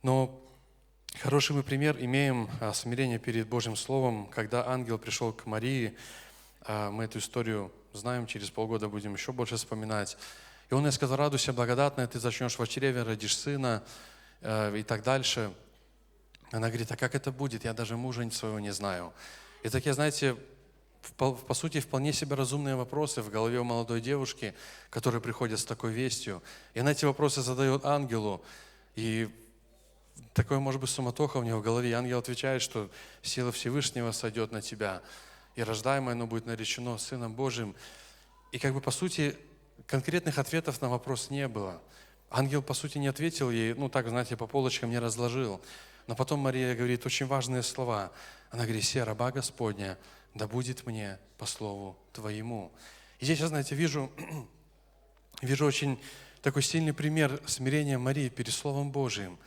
Но 0.03 0.41
хороший 1.21 1.55
мы 1.55 1.63
пример 1.63 1.97
имеем 2.01 2.49
а, 2.61 2.73
смирение 2.73 3.19
перед 3.19 3.47
Божьим 3.47 3.77
Словом, 3.77 4.27
когда 4.27 4.67
ангел 4.67 4.99
пришел 4.99 5.33
к 5.33 5.47
Марии, 5.47 5.97
а, 6.63 6.91
мы 6.91 7.05
эту 7.05 7.19
историю 7.19 7.71
знаем, 7.93 8.27
через 8.27 8.51
полгода 8.51 8.89
будем 8.89 9.15
еще 9.15 9.33
больше 9.33 9.57
вспоминать. 9.57 10.17
И 10.71 10.75
он 10.75 10.85
ей 10.85 10.93
сказал, 10.93 11.17
радуйся, 11.17 11.53
благодатная, 11.53 12.07
ты 12.07 12.19
зачнешь 12.19 12.59
в 12.59 12.67
чреве, 12.67 13.03
родишь 13.03 13.37
сына, 13.37 13.85
и 14.45 14.85
так 14.87 15.03
дальше– 15.03 15.53
она 16.55 16.69
говорит, 16.69 16.93
а 16.93 16.97
как 16.97 17.17
это 17.17 17.33
будет? 17.33 17.65
Я 17.65 17.73
даже 17.73 17.97
мужа 17.97 18.31
своего 18.31 18.61
не 18.61 18.73
знаю. 18.73 19.13
И 19.65 19.69
такие, 19.69 19.93
знаете, 19.93 20.37
по, 21.17 21.35
сути, 21.53 21.81
вполне 21.81 22.13
себе 22.13 22.37
разумные 22.37 22.77
вопросы 22.77 23.23
в 23.23 23.31
голове 23.31 23.59
у 23.59 23.65
молодой 23.65 24.01
девушки, 24.01 24.55
которая 24.89 25.21
приходит 25.21 25.59
с 25.59 25.65
такой 25.65 25.93
вестью. 25.93 26.45
И 26.75 26.79
она 26.79 26.93
эти 26.93 27.05
вопросы 27.07 27.43
задает 27.43 27.85
ангелу. 27.85 28.41
И 28.95 29.29
такое, 30.33 30.61
может 30.61 30.81
быть, 30.81 30.91
суматоха 30.91 31.39
у 31.39 31.43
него 31.43 31.59
в 31.59 31.63
голове. 31.63 31.91
И 31.91 31.93
ангел 31.93 32.21
отвечает, 32.21 32.63
что 32.63 32.89
сила 33.21 33.51
Всевышнего 33.51 34.13
сойдет 34.13 34.53
на 34.53 34.63
тебя. 34.63 35.03
И 35.57 35.63
рождаемое 35.65 36.15
оно 36.15 36.29
будет 36.29 36.47
наречено 36.47 36.99
Сыном 36.99 37.35
Божьим. 37.35 37.75
И 38.53 38.61
как 38.61 38.75
бы, 38.75 38.81
по 38.81 38.93
сути, 38.93 39.37
конкретных 39.89 40.39
ответов 40.39 40.81
на 40.81 40.89
вопрос 40.89 41.31
не 41.31 41.49
было. 41.49 41.83
Ангел, 42.37 42.63
по 42.63 42.75
сути, 42.75 42.99
не 42.99 43.07
ответил 43.07 43.49
ей, 43.49 43.75
ну 43.75 43.89
так, 43.89 44.09
знаете, 44.09 44.37
по 44.37 44.49
полочкам 44.49 44.91
не 44.91 44.99
разложил. 44.99 45.61
Но 46.09 46.17
потом 46.17 46.41
Мария 46.41 46.75
говорит 46.75 47.07
очень 47.07 47.27
важные 47.27 47.63
слова. 47.63 48.11
Она 48.51 48.65
говорит, 48.65 48.83
«Се, 48.83 49.05
раба 49.05 49.31
Господня, 49.31 49.97
да 50.35 50.49
будет 50.49 50.85
мне 50.85 51.21
по 51.39 51.47
слову 51.47 51.97
Твоему». 52.13 52.73
И 53.21 53.25
здесь 53.25 53.39
я, 53.39 53.47
знаете, 53.47 53.77
вижу, 53.77 54.11
вижу 55.43 55.65
очень 55.65 55.97
такой 56.43 56.65
сильный 56.65 56.93
пример 56.93 57.41
смирения 57.47 57.99
Марии 57.99 58.29
перед 58.29 58.53
Словом 58.53 58.91
Божиим. 58.91 59.39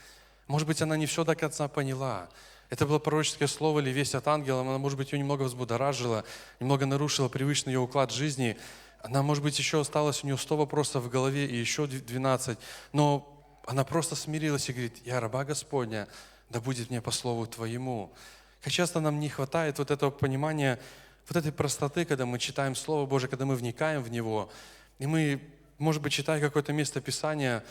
Может 0.47 0.65
быть, 0.65 0.81
она 0.81 0.95
не 0.95 1.07
все 1.07 1.25
до 1.25 1.35
конца 1.35 1.67
поняла. 1.67 2.29
Это 2.69 2.85
было 2.85 2.99
пророческое 2.99 3.49
слово 3.49 3.81
или 3.81 3.89
весть 3.89 4.15
от 4.15 4.29
ангела, 4.29 4.61
она, 4.61 4.77
может 4.77 4.97
быть, 4.97 5.11
ее 5.11 5.19
немного 5.19 5.43
взбудоражила, 5.43 6.23
немного 6.61 6.85
нарушила 6.85 7.27
привычный 7.27 7.73
ее 7.73 7.79
уклад 7.79 8.13
жизни. 8.13 8.57
Она, 9.01 9.21
может 9.21 9.43
быть, 9.43 9.57
еще 9.57 9.81
осталось 9.81 10.23
у 10.23 10.27
нее 10.27 10.37
100 10.37 10.57
вопросов 10.57 11.03
в 11.03 11.09
голове 11.09 11.45
и 11.45 11.55
еще 11.55 11.87
12. 11.87 12.57
Но 12.93 13.33
она 13.65 13.83
просто 13.83 14.15
смирилась 14.15 14.69
и 14.69 14.73
говорит, 14.73 14.97
я 15.05 15.19
раба 15.19 15.43
Господня, 15.43 16.07
да 16.49 16.59
будет 16.59 16.89
мне 16.89 17.01
по 17.01 17.11
слову 17.11 17.45
Твоему. 17.47 18.13
Как 18.61 18.73
часто 18.73 18.99
нам 18.99 19.19
не 19.19 19.29
хватает 19.29 19.77
вот 19.79 19.91
этого 19.91 20.09
понимания, 20.09 20.79
вот 21.27 21.37
этой 21.37 21.51
простоты, 21.51 22.05
когда 22.05 22.25
мы 22.25 22.39
читаем 22.39 22.75
Слово 22.75 23.05
Божие, 23.05 23.29
когда 23.29 23.45
мы 23.45 23.55
вникаем 23.55 24.01
в 24.01 24.09
него, 24.09 24.49
и 24.97 25.05
мы, 25.05 25.41
может 25.77 26.01
быть, 26.01 26.13
читая 26.13 26.39
какое-то 26.39 26.73
место 26.73 27.01
Писания, 27.01 27.63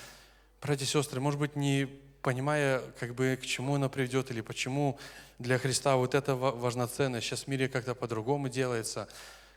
братья 0.61 0.85
и 0.85 0.89
сестры, 0.89 1.21
может 1.21 1.41
быть, 1.41 1.57
не 1.57 1.89
понимая, 2.23 2.83
как 2.99 3.15
бы, 3.15 3.39
к 3.41 3.47
чему 3.47 3.77
оно 3.77 3.89
приведет, 3.89 4.31
или 4.31 4.41
почему 4.41 4.99
для 5.39 5.59
Христа 5.59 5.97
вот 5.97 6.15
это 6.15 6.35
важно 6.35 6.87
ценно. 6.89 7.21
Сейчас 7.21 7.45
в 7.45 7.47
мире 7.47 7.69
как-то 7.69 7.95
по-другому 7.95 8.49
делается. 8.49 9.09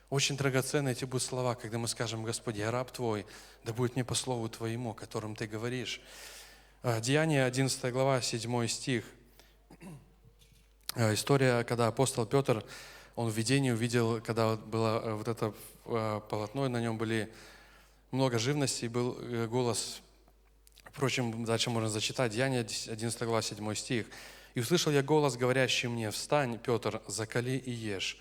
Очень 0.10 0.38
драгоценны 0.38 0.89
эти 0.89 1.06
будут 1.06 1.22
слова, 1.22 1.54
когда 1.54 1.78
мы 1.78 1.88
скажем, 1.88 2.24
Господи, 2.24 2.62
я 2.62 2.72
раб 2.72 2.89
Твой, 2.89 3.28
да 3.63 3.74
будет 3.74 3.94
мне 3.94 4.04
по 4.04 4.16
слову 4.16 4.50
Твоему, 4.50 4.96
которым 4.96 5.36
Ты 5.36 5.46
говоришь. 5.46 6.01
Э, 6.82 7.00
Деяние 7.00 7.46
11 7.46 7.94
глава, 7.94 8.20
7 8.20 8.68
стих. 8.68 9.06
Э, 10.96 11.13
история, 11.13 11.63
когда 11.63 11.86
апостол 11.86 12.25
Петр, 12.25 12.66
он 13.16 13.30
в 13.30 13.38
видении 13.38 13.70
увидел, 13.70 14.20
когда 14.20 14.56
было 14.56 15.00
э, 15.04 15.13
вот 15.13 15.28
это 15.28 15.54
полотно, 15.84 16.66
и 16.66 16.70
на 16.70 16.82
нем 16.82 16.98
были 16.98 17.32
много 18.10 18.39
живности, 18.39 18.86
и 18.86 18.88
был 18.88 19.16
голос, 19.48 20.01
впрочем, 20.86 21.46
дальше 21.46 21.70
можно 21.70 21.88
зачитать, 21.88 22.32
Деяние 22.32 22.62
11 22.62 23.22
глава, 23.22 23.44
7 23.44 23.75
стих. 23.75 24.08
«И 24.56 24.60
услышал 24.60 24.92
я 24.92 25.04
голос, 25.04 25.38
говорящий 25.38 25.88
мне, 25.88 26.10
встань, 26.10 26.58
Петр, 26.58 27.00
закали 27.06 27.51
и 27.51 27.70
ешь. 27.70 28.18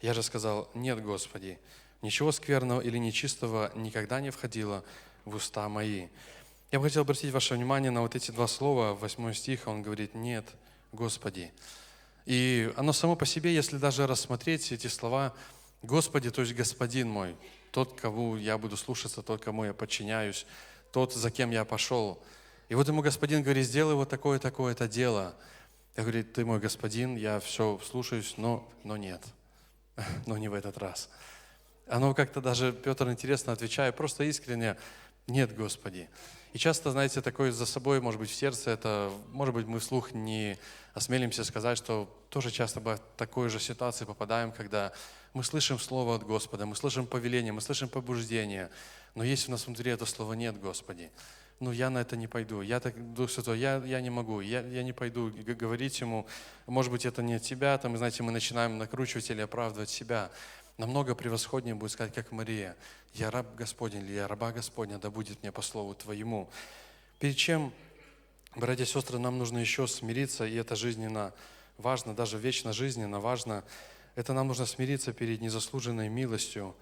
Я 0.00 0.14
же 0.14 0.22
сказал, 0.22 0.70
нет, 0.74 1.02
Господи, 1.02 1.58
ничего 2.02 2.32
скверного 2.32 2.80
или 2.80 2.98
нечистого 2.98 3.70
никогда 3.74 4.20
не 4.20 4.30
входило 4.30 4.84
в 5.24 5.34
уста 5.36 5.68
мои». 5.68 6.08
Я 6.70 6.78
бы 6.78 6.84
хотел 6.84 7.02
обратить 7.02 7.32
ваше 7.32 7.54
внимание 7.54 7.90
на 7.90 8.00
вот 8.00 8.14
эти 8.14 8.30
два 8.30 8.46
слова, 8.46 8.94
8 8.94 9.34
стих, 9.34 9.66
он 9.66 9.82
говорит 9.82 10.14
«нет, 10.14 10.44
Господи». 10.92 11.52
И 12.26 12.72
оно 12.76 12.92
само 12.92 13.16
по 13.16 13.26
себе, 13.26 13.52
если 13.52 13.76
даже 13.76 14.06
рассмотреть 14.06 14.70
эти 14.70 14.86
слова, 14.86 15.34
Господи, 15.82 16.30
то 16.30 16.42
есть 16.42 16.54
Господин 16.54 17.08
мой, 17.08 17.34
тот, 17.72 17.98
кого 17.98 18.36
я 18.36 18.56
буду 18.56 18.76
слушаться, 18.76 19.20
тот, 19.20 19.42
кому 19.42 19.64
я 19.64 19.74
подчиняюсь, 19.74 20.46
тот, 20.92 21.12
за 21.12 21.30
кем 21.32 21.50
я 21.50 21.64
пошел. 21.64 22.22
И 22.68 22.76
вот 22.76 22.86
ему 22.86 23.02
Господин 23.02 23.42
говорит, 23.42 23.66
сделай 23.66 23.96
вот 23.96 24.08
такое, 24.08 24.38
такое-то 24.38 24.86
дело. 24.86 25.34
Я 25.96 26.04
говорю, 26.04 26.22
ты 26.22 26.44
мой 26.44 26.60
Господин, 26.60 27.16
я 27.16 27.40
все 27.40 27.80
слушаюсь, 27.84 28.34
но, 28.36 28.68
но 28.84 28.96
нет, 28.96 29.24
но 30.26 30.36
не 30.38 30.48
в 30.48 30.54
этот 30.54 30.78
раз. 30.78 31.08
Оно 31.86 32.14
как-то 32.14 32.40
даже, 32.40 32.72
Петр 32.72 33.10
интересно 33.10 33.52
отвечает, 33.52 33.96
просто 33.96 34.24
искренне, 34.24 34.76
нет, 35.26 35.56
Господи. 35.56 36.08
И 36.52 36.58
часто, 36.58 36.90
знаете, 36.90 37.20
такое 37.20 37.52
за 37.52 37.66
собой, 37.66 38.00
может 38.00 38.20
быть, 38.20 38.30
в 38.30 38.34
сердце, 38.34 38.70
это, 38.70 39.12
может 39.28 39.54
быть, 39.54 39.66
мы 39.66 39.78
вслух 39.78 40.12
не 40.12 40.58
осмелимся 40.94 41.44
сказать, 41.44 41.78
что 41.78 42.08
тоже 42.28 42.50
часто 42.50 42.80
в 42.80 42.98
такой 43.16 43.48
же 43.48 43.60
ситуации 43.60 44.04
попадаем, 44.04 44.50
когда 44.50 44.92
мы 45.32 45.44
слышим 45.44 45.78
Слово 45.78 46.16
от 46.16 46.24
Господа, 46.24 46.66
мы 46.66 46.74
слышим 46.74 47.06
повеление, 47.06 47.52
мы 47.52 47.60
слышим 47.60 47.88
побуждение, 47.88 48.68
но 49.14 49.22
если 49.22 49.48
у 49.48 49.52
нас 49.52 49.66
внутри 49.66 49.92
это 49.92 50.06
Слово 50.06 50.32
нет, 50.32 50.58
Господи, 50.60 51.10
ну 51.60 51.72
я 51.72 51.90
на 51.90 51.98
это 51.98 52.16
не 52.16 52.26
пойду, 52.26 52.62
я 52.62 52.80
так, 52.80 53.14
Дух 53.14 53.30
Святой, 53.30 53.58
я, 53.58 53.76
я 53.84 54.00
не 54.00 54.08
могу, 54.08 54.40
я, 54.40 54.62
я 54.62 54.82
не 54.82 54.94
пойду 54.94 55.30
говорить 55.30 56.00
Ему, 56.00 56.26
может 56.66 56.90
быть, 56.90 57.04
это 57.04 57.22
не 57.22 57.34
от 57.34 57.42
Тебя, 57.42 57.76
там, 57.76 57.96
знаете, 57.98 58.22
мы 58.22 58.32
начинаем 58.32 58.78
накручивать 58.78 59.30
или 59.30 59.42
оправдывать 59.42 59.90
себя. 59.90 60.30
намного 60.78 61.14
превосходнее 61.14 61.74
будет 61.74 61.92
сказать, 61.92 62.14
как 62.14 62.32
Мария, 62.32 62.76
«Я 63.12 63.30
раб 63.30 63.54
Господень» 63.54 64.02
или 64.02 64.12
«Я 64.12 64.26
раба 64.26 64.52
Господня, 64.52 64.98
да 64.98 65.10
будет 65.10 65.42
мне 65.42 65.52
по 65.52 65.60
слову 65.60 65.94
Твоему». 65.94 66.48
Перед 67.18 67.36
чем, 67.36 67.74
братья 68.56 68.84
и 68.84 68.86
сестры, 68.86 69.18
нам 69.18 69.36
нужно 69.36 69.58
еще 69.58 69.86
смириться, 69.86 70.46
и 70.46 70.54
это 70.54 70.74
жизненно 70.76 71.34
важно, 71.76 72.14
даже 72.14 72.38
вечно 72.38 72.72
жизненно 72.72 73.20
важно, 73.20 73.62
это 74.14 74.32
нам 74.32 74.48
нужно 74.48 74.64
смириться 74.64 75.12
перед 75.12 75.42
незаслуженной 75.42 76.08
милостью, 76.08 76.74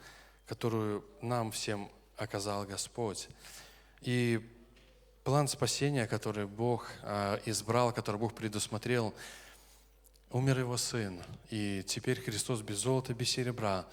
которую 0.47 1.05
нам 1.21 1.51
всем 1.51 1.91
оказал 2.17 2.65
Господь. 2.65 3.29
И 4.03 4.41
план 5.29 5.47
спасения, 5.47 6.07
который 6.07 6.47
Бог 6.47 6.91
а, 7.03 7.39
избрал, 7.45 7.93
который 7.93 8.17
Бог 8.17 8.33
предусмотрел, 8.33 9.13
умер 10.31 10.61
Его 10.61 10.79
Сын. 10.79 11.23
И 11.51 11.85
теперь 11.87 12.19
Христос 12.19 12.63
без 12.63 12.79
золота, 12.79 13.13
без 13.13 13.29
серебра, 13.29 13.85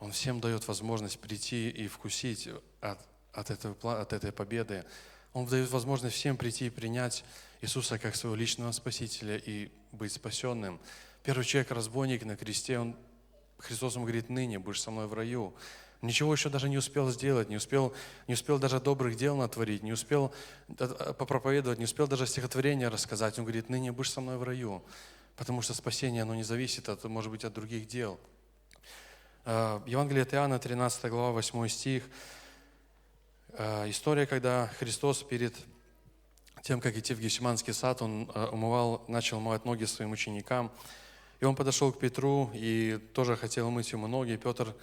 Он 0.00 0.12
всем 0.12 0.40
дает 0.40 0.66
возможность 0.66 1.20
прийти 1.20 1.68
и 1.68 1.88
вкусить 1.88 2.48
от, 2.80 2.98
от, 3.34 3.50
этого, 3.50 4.00
от 4.00 4.14
этой 4.14 4.32
победы. 4.32 4.82
Он 5.34 5.44
дает 5.44 5.70
возможность 5.70 6.16
всем 6.16 6.38
прийти 6.38 6.68
и 6.68 6.70
принять 6.70 7.22
Иисуса 7.60 7.98
как 7.98 8.16
своего 8.16 8.34
личного 8.34 8.72
Спасителя 8.72 9.36
и 9.36 9.70
быть 9.92 10.14
спасенным. 10.14 10.80
Первый 11.22 11.44
человек, 11.44 11.70
разбойник 11.70 12.24
на 12.24 12.34
кресте, 12.34 12.78
он, 12.78 12.96
Христос 13.58 13.96
ему 13.96 14.06
говорит, 14.06 14.30
ныне 14.30 14.58
будешь 14.58 14.80
со 14.80 14.90
мной 14.90 15.06
в 15.06 15.12
раю. 15.12 15.52
Ничего 16.00 16.32
еще 16.32 16.48
даже 16.48 16.68
не 16.68 16.78
успел 16.78 17.10
сделать, 17.10 17.48
не 17.48 17.56
успел, 17.56 17.92
не 18.28 18.34
успел 18.34 18.58
даже 18.60 18.78
добрых 18.78 19.16
дел 19.16 19.36
натворить, 19.36 19.82
не 19.82 19.92
успел 19.92 20.32
попроповедовать, 20.76 21.78
не 21.78 21.86
успел 21.86 22.06
даже 22.06 22.26
стихотворение 22.26 22.86
рассказать. 22.88 23.36
Он 23.38 23.44
говорит, 23.44 23.68
ныне 23.68 23.90
будешь 23.90 24.12
со 24.12 24.20
мной 24.20 24.36
в 24.36 24.44
раю, 24.44 24.82
потому 25.36 25.60
что 25.60 25.74
спасение, 25.74 26.22
оно 26.22 26.36
не 26.36 26.44
зависит, 26.44 26.88
от, 26.88 27.02
может 27.04 27.32
быть, 27.32 27.44
от 27.44 27.52
других 27.52 27.88
дел. 27.88 28.20
А, 29.44 29.82
Евангелие 29.86 30.22
от 30.22 30.34
Иоанна, 30.34 30.60
13 30.60 31.10
глава, 31.10 31.32
8 31.32 31.68
стих. 31.68 32.04
История, 33.86 34.26
когда 34.26 34.68
Христос 34.78 35.24
перед 35.24 35.54
тем, 36.62 36.80
как 36.80 36.96
идти 36.96 37.12
в 37.12 37.20
Гефсиманский 37.20 37.72
сад, 37.72 38.02
Он 38.02 38.30
умывал, 38.52 39.04
начал 39.08 39.38
умывать 39.38 39.64
ноги 39.64 39.84
своим 39.84 40.12
ученикам. 40.12 40.70
И 41.40 41.44
Он 41.44 41.56
подошел 41.56 41.92
к 41.92 41.98
Петру 41.98 42.50
и 42.54 43.00
тоже 43.14 43.36
хотел 43.36 43.70
мыть 43.70 43.90
ему 43.90 44.06
ноги. 44.06 44.36
Петр 44.36 44.76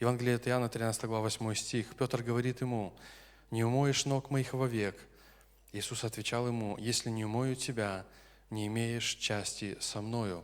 Евангелие 0.00 0.36
от 0.36 0.48
Иоанна, 0.48 0.68
13 0.68 1.04
глава, 1.04 1.22
8 1.22 1.54
стих. 1.54 1.94
Петр 1.96 2.22
говорит 2.22 2.60
ему, 2.60 2.92
«Не 3.52 3.62
умоешь 3.62 4.04
ног 4.06 4.30
моих 4.30 4.52
вовек». 4.52 4.98
Иисус 5.72 6.02
отвечал 6.02 6.48
ему, 6.48 6.76
«Если 6.78 7.10
не 7.10 7.24
умою 7.24 7.54
тебя, 7.54 8.04
не 8.50 8.66
имеешь 8.66 9.14
части 9.14 9.76
со 9.80 10.00
мною». 10.00 10.42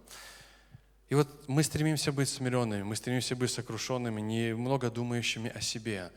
И 1.09 1.17
вот 1.17 1.29
мы 1.49 1.65
стремимся 1.65 2.13
быть 2.13 2.29
смиренными, 2.29 2.85
мы 2.85 2.95
стремимся 2.95 3.35
быть 3.35 3.51
сокрушенными, 3.51 4.21
не 4.21 4.55
много 4.55 4.89
думающими 4.89 5.51
о 5.51 5.61
себе. 5.61 6.13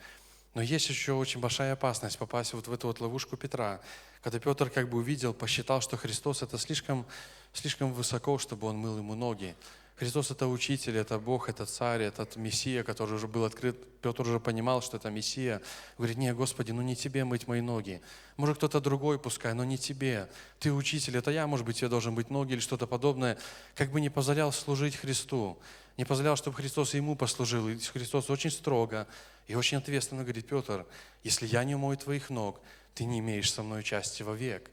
Но 0.54 0.62
есть 0.62 0.88
еще 0.90 1.13
очень 1.13 1.40
большая 1.40 1.74
опасность 1.74 2.20
попасть 2.20 2.54
вот 2.54 2.68
в 2.68 2.74
эту 2.74 2.86
вот 2.86 3.02
ловушку 3.02 3.36
Петра, 3.36 3.82
когда 4.22 4.38
Петр 4.38 4.70
как 4.70 4.90
бы 4.90 5.00
увидел, 5.00 5.34
посчитал, 5.34 5.82
что 5.82 5.98
Христос 5.98 6.44
это 6.44 6.60
слишком, 6.60 7.08
слишком 7.54 7.92
высоко, 7.92 8.38
чтобы 8.38 8.68
он 8.68 8.78
мыл 8.78 9.00
ему 9.00 9.16
ноги. 9.16 9.56
Христос– 9.96 10.32
это 10.32 10.48
учитель, 10.48 10.98
это 10.98 11.20
Бог, 11.20 11.50
это 11.50 11.66
царь, 11.66 12.02
этот 12.02 12.36
Мессия, 12.36 12.84
который 12.84 13.14
уже 13.14 13.28
был 13.28 13.46
открыт. 13.46 13.78
Петр 14.02 14.24
уже 14.24 14.40
понимал, 14.40 14.82
что 14.82 14.98
это 14.98 15.10
Мессия. 15.12 15.62
Говорит, 15.98 16.18
не, 16.18 16.34
Господи, 16.34 16.72
ну 16.72 16.82
не 16.82 16.96
тебе 16.96 17.24
мыть 17.24 17.48
мои 17.48 17.62
ноги. 17.62 18.02
Может, 18.36 18.58
кто-то 18.58 18.82
другой 18.82 19.20
пускай, 19.20 19.54
но 19.54 19.64
не 19.64 19.78
тебе. 19.78 20.30
Ты 20.60 20.74
учитель, 20.74 21.18
это 21.18 21.30
я, 21.30 21.46
может 21.46 21.66
быть, 21.66 21.78
тебе 21.78 21.90
должен 21.90 22.16
быть 22.16 22.32
ноги 22.32 22.54
или 22.54 22.60
что-то 22.60 22.88
подобное. 22.88 23.38
Как 23.76 23.92
бы 23.92 24.02
не 24.02 24.10
позволял 24.10 24.52
служить 24.52 24.96
Христу. 24.96 25.60
Не 25.96 26.06
позволял, 26.06 26.36
чтобы 26.36 26.58
Христос 26.58 26.96
ему 26.96 27.16
послужил. 27.16 27.70
И 27.70 27.78
Христос 27.78 28.32
очень 28.32 28.52
строго 28.52 29.08
и 29.48 29.56
очень 29.56 29.78
ответственно 29.78 30.24
говорит, 30.24 30.48
Петр, 30.48 30.86
если 31.24 31.46
я 31.46 31.64
не 31.64 31.76
умою 31.76 31.98
твоих 31.98 32.30
ног, 32.30 32.60
ты 32.96 33.06
не 33.06 33.20
имеешь 33.20 33.52
со 33.52 33.62
мной 33.62 33.84
части 33.84 34.24
вовек. 34.24 34.70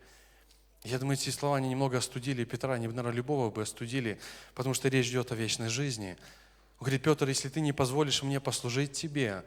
Я 0.83 0.99
думаю, 0.99 1.19
эти 1.19 1.29
слова 1.29 1.59
они 1.59 1.69
немного 1.69 1.99
остудили 1.99 2.45
Петра, 2.45 2.75
они, 2.75 2.87
наверное, 2.87 3.13
любого 3.13 3.51
бы 3.51 3.63
остудили, 3.63 4.19
потому 4.55 4.75
что 4.75 4.89
речь 4.89 5.09
идет 5.09 5.31
о 5.31 5.35
вечной 5.35 5.69
жизни. 5.69 6.17
Он 6.79 6.87
говорит, 6.87 7.03
Петр, 7.03 7.29
если 7.29 7.51
ты 7.51 7.61
не 7.61 7.73
позволишь 7.73 8.23
мне 8.23 8.41
послужить 8.41 8.93
тебе, 8.93 9.45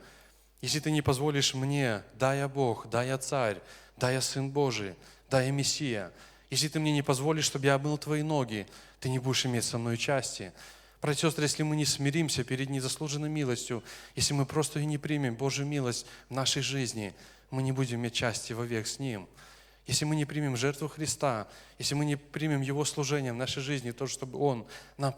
если 0.61 0.79
ты 0.79 0.91
не 0.91 1.01
позволишь 1.01 1.55
мне, 1.55 2.03
да, 2.19 2.35
я 2.35 2.47
Бог, 2.47 2.87
да, 2.89 3.01
я 3.01 3.17
Царь, 3.17 3.57
да, 3.97 4.11
я 4.11 4.21
Сын 4.21 4.51
Божий, 4.51 4.93
да, 5.31 5.41
я 5.41 5.51
Мессия, 5.51 6.11
если 6.51 6.67
ты 6.67 6.79
мне 6.79 6.91
не 6.91 7.01
позволишь, 7.01 7.45
чтобы 7.45 7.65
я 7.65 7.73
обмыл 7.73 7.97
твои 7.97 8.21
ноги, 8.21 8.67
ты 8.99 9.09
не 9.09 9.17
будешь 9.17 9.47
иметь 9.47 9.63
со 9.63 9.79
мной 9.79 9.97
части. 9.97 10.53
Братья 11.01 11.27
сестры, 11.27 11.45
если 11.45 11.63
мы 11.63 11.75
не 11.75 11.85
смиримся 11.85 12.43
перед 12.43 12.69
незаслуженной 12.69 13.29
милостью, 13.29 13.83
если 14.15 14.35
мы 14.35 14.45
просто 14.45 14.79
и 14.79 14.85
не 14.85 14.99
примем 14.99 15.33
Божью 15.33 15.65
милость 15.65 16.05
в 16.29 16.33
нашей 16.33 16.61
жизни, 16.61 17.15
мы 17.49 17.63
не 17.63 17.71
будем 17.71 17.97
иметь 17.97 18.13
части 18.13 18.53
вовек 18.53 18.85
с 18.85 18.99
Ним– 18.99 19.27
если 19.85 20.05
мы 20.05 20.15
не 20.15 20.25
примем 20.25 20.55
жертву 20.55 20.87
Христа, 20.87 21.47
если 21.77 21.95
мы 21.95 22.05
не 22.05 22.15
примем 22.15 22.61
Его 22.61 22.85
служение 22.85 23.33
в 23.33 23.35
нашей 23.35 23.61
жизни, 23.61 23.91
то, 23.91 24.07
чтобы 24.07 24.39
Он 24.39 24.65
нам, 24.97 25.15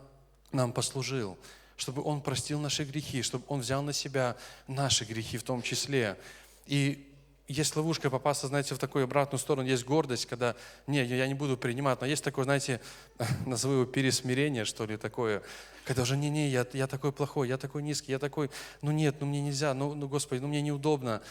нам 0.52 0.74
послужил, 0.74 1.38
чтобы 1.78 2.02
Он 2.02 2.22
простил 2.22 2.60
наши 2.60 2.84
грехи, 2.84 3.22
чтобы 3.22 3.46
Он 3.48 3.62
взял 3.62 3.84
на 3.84 3.94
себя 3.94 4.36
наши 4.68 5.06
грехи 5.06 5.38
в 5.38 5.44
том 5.44 5.62
числе. 5.62 6.18
И 6.66 7.12
есть 7.48 7.76
ловушка 7.76 8.10
попасться, 8.10 8.48
знаете, 8.48 8.74
в 8.74 8.80
такую 8.80 9.04
обратную 9.04 9.40
сторону. 9.40 9.68
Есть 9.68 9.86
гордость, 9.86 10.26
когда, 10.26 10.56
не, 10.88 11.06
я 11.06 11.28
не 11.28 11.36
буду 11.36 11.58
принимать. 11.58 12.02
Но 12.02 12.08
есть 12.08 12.24
такое, 12.24 12.44
знаете, 12.44 12.82
назову 13.46 13.76
его 13.76 13.86
пересмирение, 13.86 14.66
что 14.66 14.86
ли, 14.86 14.98
такое. 14.98 15.44
Когда 15.86 16.02
уже, 16.02 16.18
не-не, 16.18 16.50
я, 16.50 16.66
я 16.74 16.88
такой 16.88 17.12
плохой, 17.12 17.48
я 17.48 17.60
такой 17.60 17.84
низкий, 17.84 18.12
я 18.12 18.18
такой, 18.18 18.50
ну 18.82 18.90
нет, 18.90 19.18
ну 19.20 19.28
мне 19.28 19.42
нельзя, 19.42 19.76
ну, 19.76 19.94
ну 19.94 20.08
Господи, 20.08 20.42
ну 20.42 20.48
мне 20.48 20.64
неудобно 20.64 21.22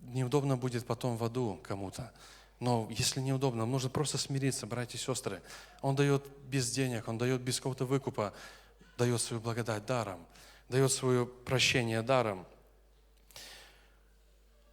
неудобно 0.00 0.56
будет 0.56 0.86
потом 0.86 1.16
в 1.16 1.24
аду 1.24 1.60
кому-то. 1.62 2.12
Но 2.60 2.88
если 2.90 3.20
неудобно, 3.20 3.60
нам 3.60 3.70
нужно 3.70 3.88
просто 3.88 4.18
смириться, 4.18 4.66
братья 4.66 4.98
и 4.98 5.00
сестры. 5.00 5.42
Он 5.80 5.94
дает 5.94 6.26
без 6.48 6.70
денег, 6.70 7.06
Он 7.08 7.16
дает 7.16 7.40
без 7.40 7.56
какого-то 7.56 7.84
выкупа, 7.84 8.34
дает 8.96 9.20
свою 9.20 9.40
благодать 9.40 9.86
даром, 9.86 10.24
дает 10.68 10.90
свое 10.90 11.24
прощение 11.26 12.02
даром. 12.02 12.46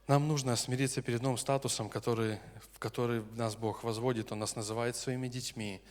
Нам 0.07 0.27
нужно 0.27 0.55
смириться 0.55 1.01
перед 1.01 1.21
новым 1.21 1.37
статусом, 1.37 1.89
который, 1.89 2.39
в 2.73 2.79
который 2.79 3.23
нас 3.35 3.55
Бог 3.55 3.83
возводит, 3.83 4.31
Он 4.31 4.39
нас 4.39 4.55
называет 4.55 4.95
своими 4.95 5.27
детьми. 5.27 5.81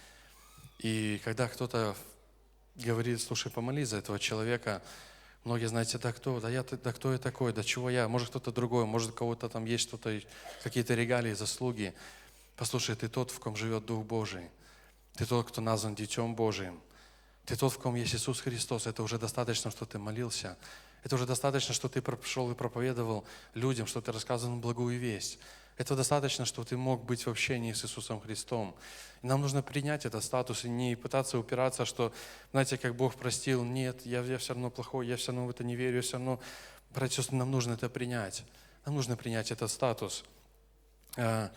И 0.79 1.20
когда 1.25 1.49
кто-то 1.49 1.97
говорит, 2.77 3.20
слушай, 3.23 3.51
помолись 3.51 3.88
за 3.88 3.99
этого 3.99 4.18
человека, 4.18 4.83
Многие, 5.44 5.66
знаете, 5.66 5.98
да 5.98 6.12
кто, 6.12 6.40
да 6.40 6.48
я, 6.48 6.62
да 6.64 6.92
кто 6.92 7.12
я 7.12 7.18
такой, 7.18 7.52
да 7.52 7.62
чего 7.62 7.90
я, 7.90 8.09
может 8.09 8.30
кто-то 8.30 8.50
другой, 8.50 8.87
может 8.87 9.11
у 9.11 9.12
кого-то 9.12 9.50
там 9.50 9.66
есть 9.66 9.85
что-то, 9.85 10.18
какие-то 10.62 10.94
регалии, 10.94 11.35
заслуги. 11.35 11.94
Послушай, 12.57 12.96
ты 12.96 13.09
тот, 13.09 13.30
в 13.30 13.38
ком 13.40 13.54
живет 13.54 13.85
Дух 13.85 14.07
Божий. 14.07 14.48
Ты 15.16 15.26
тот, 15.26 15.48
кто 15.48 15.61
назван 15.61 15.94
Детем 15.94 16.35
Божиим. 16.35 16.80
Ты 17.44 17.57
тот, 17.57 17.74
в 17.74 17.78
ком 17.78 17.94
есть 17.94 18.14
Иисус 18.14 18.40
Христос. 18.40 18.87
Это 18.87 19.02
уже 19.02 19.18
достаточно, 19.18 19.70
что 19.70 19.85
ты 19.85 19.98
молился. 19.98 20.57
Это 21.02 21.16
уже 21.16 21.26
достаточно, 21.26 21.74
что 21.74 21.90
ты 21.90 22.00
прошел 22.00 22.50
и 22.50 22.54
проповедовал 22.54 23.26
людям, 23.52 23.87
что 23.87 24.00
ты 24.00 24.12
рассказывал 24.12 24.57
благую 24.57 24.98
весть. 24.98 25.38
Этого 25.77 25.97
достаточно, 25.97 26.45
что 26.45 26.63
ты 26.63 26.77
мог 26.77 27.05
быть 27.05 27.27
в 27.27 27.29
общении 27.29 27.73
с 27.73 27.85
Иисусом 27.85 28.21
Христом. 28.21 28.77
И 29.23 29.27
нам 29.27 29.41
нужно 29.41 29.61
принять 29.63 30.07
этот 30.07 30.23
статус 30.23 30.65
и 30.65 30.69
не 30.69 30.95
пытаться 30.95 31.39
упираться, 31.39 31.85
что, 31.85 32.13
знаете, 32.53 32.79
как 32.79 32.95
Бог 32.95 33.17
простил, 33.17 33.65
нет, 33.65 34.07
я, 34.07 34.21
я 34.21 34.39
все 34.39 34.53
равно 34.53 34.71
плохой, 34.71 35.09
я 35.09 35.17
все 35.17 35.33
равно 35.33 35.47
в 35.47 35.51
это 35.51 35.65
не 35.65 35.75
верю, 35.75 35.97
я 35.97 36.03
все 36.03 36.13
равно, 36.13 36.39
братья 36.95 37.25
нам 37.33 37.51
нужно 37.51 37.73
это 37.73 37.89
принять. 37.89 38.45
Нам 38.87 38.95
нужно 38.95 39.17
принять 39.17 39.51
этот 39.51 39.71
статус. 39.71 40.25
А, 41.17 41.51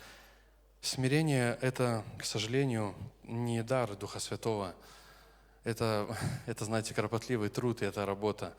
смирение– 0.80 1.56
это, 1.60 2.04
к 2.18 2.24
сожалению, 2.24 2.94
не 3.22 3.62
дар 3.62 3.94
Духа 3.94 4.18
Святого. 4.18 4.74
Это, 5.62 6.08
это, 6.46 6.64
знаете, 6.64 6.92
кропотливый 6.92 7.50
труд 7.50 7.82
и 7.82 7.84
это 7.84 8.04
работа. 8.04 8.54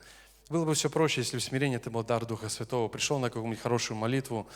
Было 0.48 0.64
бы 0.64 0.74
все 0.74 0.88
проще, 0.88 1.20
если 1.20 1.38
в 1.38 1.42
смирении 1.42 1.76
это 1.76 1.90
был 1.90 2.02
дар 2.02 2.24
Духа 2.24 2.48
Святого. 2.48 2.88
Пришел 2.88 3.18
на 3.18 3.28
какую-нибудь 3.28 3.60
хорошую 3.60 3.98
молитву, 3.98 4.48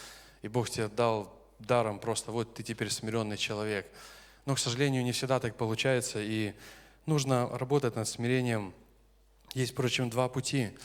и 0.44 0.48
Бог 0.48 0.68
тебе 0.68 0.88
дал 0.88 1.33
даром 1.59 1.98
просто, 1.98 2.30
вот 2.30 2.52
ты 2.52 2.62
теперь 2.62 2.90
смиренный 2.90 3.38
человек. 3.38 3.90
Но, 4.44 4.54
к 4.54 4.59
сожалению, 4.59 5.02
не 5.02 5.12
всегда 5.12 5.40
так 5.40 5.57
получается, 5.57 6.20
и 6.20 6.52
нужно 7.07 7.48
работать 7.57 7.96
над 7.96 8.07
смирением. 8.07 8.74
Есть, 9.54 9.72
впрочем, 9.72 10.11
два 10.11 10.28
пути. 10.28 10.76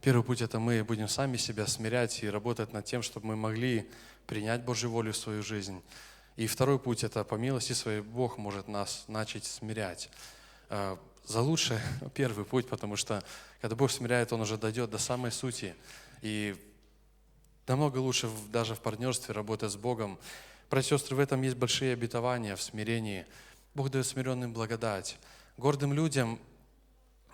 Первый 0.00 0.22
путь– 0.22 0.42
это 0.42 0.60
мы 0.60 0.84
будем 0.84 1.08
сами 1.08 1.36
себя 1.38 1.66
смирять 1.66 2.22
и 2.22 2.30
работать 2.30 2.72
над 2.72 2.84
тем, 2.84 3.02
чтобы 3.02 3.26
мы 3.26 3.34
могли 3.34 3.90
принять 4.28 4.62
Божью 4.62 4.90
волю 4.90 5.12
в 5.12 5.16
свою 5.16 5.42
жизнь. 5.42 5.82
И 6.36 6.46
второй 6.46 6.78
путь– 6.78 7.02
это 7.02 7.24
по 7.24 7.34
милости 7.34 7.72
своей 7.72 8.00
Бог 8.00 8.38
может 8.38 8.68
нас 8.68 9.06
начать 9.08 9.44
смирять. 9.44 10.08
А, 10.70 11.00
за 11.26 11.40
лучше 11.40 11.82
первый 12.14 12.44
путь, 12.44 12.68
потому 12.68 12.94
что 12.94 13.24
когда 13.60 13.74
Бог 13.74 13.90
смиряет, 13.90 14.32
Он 14.32 14.40
уже 14.42 14.56
дойдет 14.56 14.88
до 14.90 14.98
самой 14.98 15.32
сути. 15.32 15.74
И 16.22 16.54
Намного 17.68 17.98
лучше 17.98 18.30
даже 18.50 18.74
в 18.74 18.80
партнерстве 18.80 19.34
работать 19.34 19.70
с 19.70 19.76
Богом. 19.76 20.18
Братья 20.70 20.96
и 20.96 20.98
сестры, 20.98 21.16
в 21.16 21.20
этом 21.20 21.42
есть 21.42 21.56
большие 21.56 21.92
обетования 21.92 22.56
в 22.56 22.62
смирении. 22.62 23.26
Бог 23.74 23.90
дает 23.90 24.06
смиренным 24.06 24.54
благодать. 24.54 25.18
Гордым 25.58 25.92
людям 25.92 26.38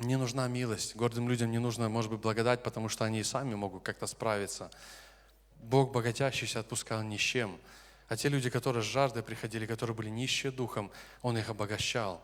не 0.00 0.16
нужна 0.16 0.48
милость. 0.48 0.96
Гордым 0.96 1.28
людям 1.28 1.52
не 1.52 1.60
нужно, 1.60 1.88
может 1.88 2.10
быть, 2.10 2.20
благодать, 2.20 2.64
потому 2.64 2.88
что 2.88 3.04
они 3.04 3.20
и 3.20 3.22
сами 3.22 3.54
могут 3.54 3.84
как-то 3.84 4.08
справиться. 4.08 4.72
Бог 5.62 5.92
богатящийся 5.92 6.58
отпускал 6.58 7.04
ни 7.04 7.16
с 7.16 7.20
чем. 7.20 7.56
А 8.08 8.16
те 8.16 8.28
люди, 8.28 8.50
которые 8.50 8.82
с 8.82 8.86
жаждой 8.86 9.22
приходили, 9.22 9.66
которые 9.66 9.94
были 9.94 10.08
нищие 10.08 10.50
духом, 10.50 10.90
Он 11.22 11.38
их 11.38 11.48
обогащал. 11.48 12.20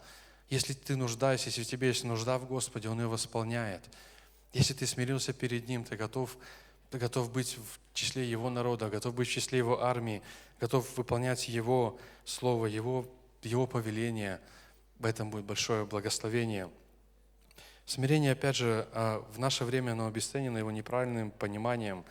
Если 0.48 0.72
ты 0.72 0.96
нуждаешься, 0.96 1.46
если 1.46 1.62
в 1.62 1.68
тебе 1.68 1.88
есть 1.88 2.02
нужда 2.02 2.38
в 2.38 2.46
Господе, 2.48 2.88
Он 2.88 3.00
ее 3.00 3.06
восполняет. 3.06 3.82
Если 4.52 4.74
ты 4.74 4.84
смирился 4.84 5.32
перед 5.32 5.68
Ним, 5.68 5.84
ты 5.84 5.96
готов, 5.96 6.36
готов 6.98 7.32
быть 7.32 7.56
в 7.56 7.94
числе 7.94 8.28
Его 8.28 8.50
народа, 8.50 8.88
готов 8.88 9.14
быть 9.14 9.28
в 9.28 9.30
числе 9.30 9.58
Его 9.58 9.82
армии, 9.82 10.22
готов 10.60 10.96
выполнять 10.96 11.48
Его 11.48 11.98
Слово, 12.24 12.66
Его, 12.66 13.06
Его 13.42 13.66
повеление, 13.66 14.40
в 14.98 15.06
этом 15.06 15.30
будет 15.30 15.44
большое 15.44 15.86
благословение. 15.86 16.70
Смирение, 17.86 18.32
опять 18.32 18.56
же, 18.56 18.86
а, 18.92 19.26
в 19.32 19.38
наше 19.38 19.64
время 19.64 19.92
оно 19.92 20.06
обесценено 20.06 20.58
его 20.58 20.70
неправильным 20.70 21.30
пониманием, 21.30 22.04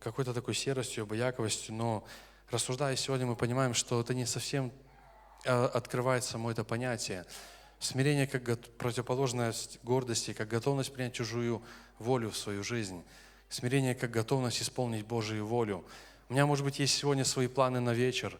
какой-то 0.00 0.34
такой 0.34 0.54
серостью, 0.54 1.04
обаяковостью, 1.04 1.74
но 1.74 2.04
рассуждая 2.50 2.96
сегодня, 2.96 3.26
мы 3.26 3.36
понимаем, 3.36 3.74
что 3.74 4.00
это 4.00 4.14
не 4.14 4.26
совсем 4.26 4.72
а, 5.44 5.66
открывает 5.66 6.24
само 6.24 6.50
это 6.50 6.64
понятие. 6.64 7.24
Смирение 7.78 8.26
как 8.26 8.58
противоположность 8.78 9.78
гордости, 9.82 10.32
как 10.32 10.48
готовность 10.48 10.92
принять 10.92 11.14
чужую 11.14 11.62
волю 11.98 12.30
в 12.30 12.36
свою 12.36 12.64
жизнь. 12.64 13.04
Смирение 13.48 13.94
как 13.94 14.10
готовность 14.10 14.60
исполнить 14.62 15.06
Божию 15.06 15.46
волю. 15.46 15.84
У 16.28 16.32
меня, 16.32 16.46
может 16.46 16.64
быть, 16.64 16.78
есть 16.78 16.96
сегодня 16.96 17.24
свои 17.24 17.46
планы 17.46 17.80
на 17.80 17.92
вечер, 17.92 18.38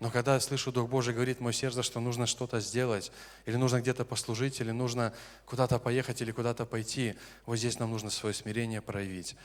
но 0.00 0.10
когда 0.10 0.34
я 0.34 0.40
слышу, 0.40 0.72
Дух 0.72 0.88
Божий 0.88 1.14
говорит 1.14 1.40
мое 1.40 1.52
сердце, 1.52 1.82
что 1.82 2.00
нужно 2.00 2.26
что-то 2.26 2.60
сделать, 2.60 3.12
или 3.46 3.56
нужно 3.56 3.80
где-то 3.80 4.04
послужить, 4.04 4.60
или 4.60 4.70
нужно 4.70 5.14
куда-то 5.46 5.78
поехать, 5.78 6.20
или 6.20 6.32
куда-то 6.32 6.66
пойти, 6.66 7.14
вот 7.46 7.56
здесь 7.56 7.78
нам 7.78 7.90
нужно 7.90 8.10
свое 8.10 8.34
смирение 8.34 8.82
проявить. 8.82 9.36